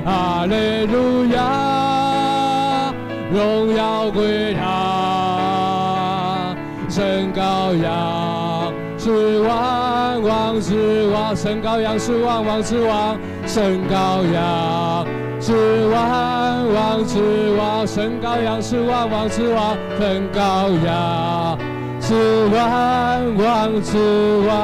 [0.05, 2.93] 哈利路亚，
[3.31, 6.55] 荣耀归他。
[6.89, 15.05] 真羔羊是万王之王，真羔羊是万王之王，真羔羊。
[15.47, 15.53] 是
[15.87, 21.57] 万王之王，神羔羊是万王之王，神羔羊
[22.01, 23.97] 是万王之
[24.45, 24.55] 王。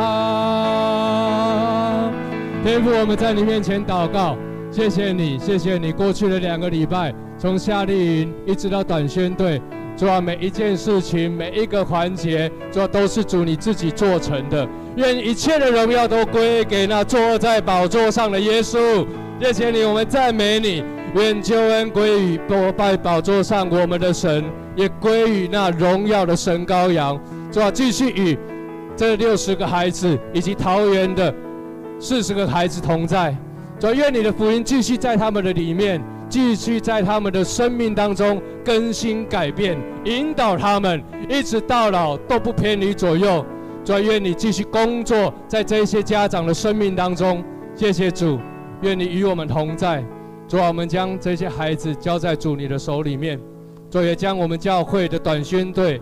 [2.65, 4.35] 天父，我们在你面前祷告，
[4.69, 9.61] 谢谢你，谢谢你过去的两个礼拜，从夏令营一直到短宣队，
[9.95, 14.67] 主啊，每一件事情，每一个环节，主啊，都是主你自己做成的。
[14.97, 19.07] 愿一切的荣耀都归给那坐在宝座上的耶稣。
[19.43, 20.81] 谢谢你，我们赞美你。
[21.15, 27.21] 愿救恩归于坐在宝座上我们的神，也归于那荣耀的神羔羊。
[27.51, 28.37] 主啊，继续与
[28.95, 31.35] 这六十个孩子以及桃园的
[31.99, 33.35] 四十个孩子同在。
[33.77, 36.01] 主啊，愿你的福音继续在他们的里面。
[36.29, 43.45] 继续在他们的生命当中更新改变，引导他们一直到老都不偏离左右。
[43.83, 47.43] 主，愿你继续工作在这些家长的生命当中。
[47.75, 48.39] 谢谢主，
[48.83, 50.03] 愿你与我们同在。
[50.47, 53.39] 主啊，我们将这些孩子交在主你的手里面。
[53.89, 56.01] 主也将我们教会的短宣队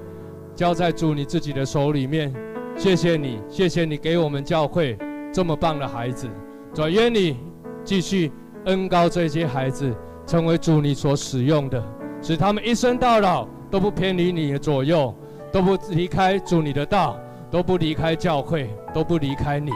[0.55, 2.33] 交在主你自己的手里面。
[2.75, 4.97] 谢谢你，谢谢你给我们教会
[5.31, 6.27] 这么棒的孩子。
[6.73, 7.37] 主，愿你
[7.83, 8.31] 继续
[8.65, 9.95] 恩膏这些孩子。
[10.23, 11.83] 成为主你所使用的，
[12.21, 15.13] 使他们一生到老都不偏离你的左右，
[15.51, 17.19] 都不离开主你的道，
[17.49, 19.71] 都不离开教会，都不离开你，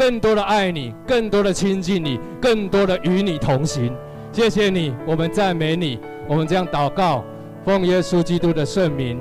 [0.00, 3.94] 更多的爱你，更多的亲近你，更多的与你同行。
[4.32, 7.22] 谢谢你，我们赞美你，我们这样祷告，
[7.66, 9.20] 奉耶稣基督的圣名，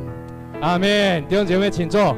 [0.61, 1.27] 阿门。
[1.27, 2.15] 弟兄姐妹，请坐。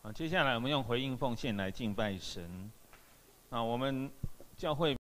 [0.00, 2.42] 好接下来我们用回应奉献来敬拜神。
[3.50, 4.10] 啊，我们
[4.56, 4.96] 教会。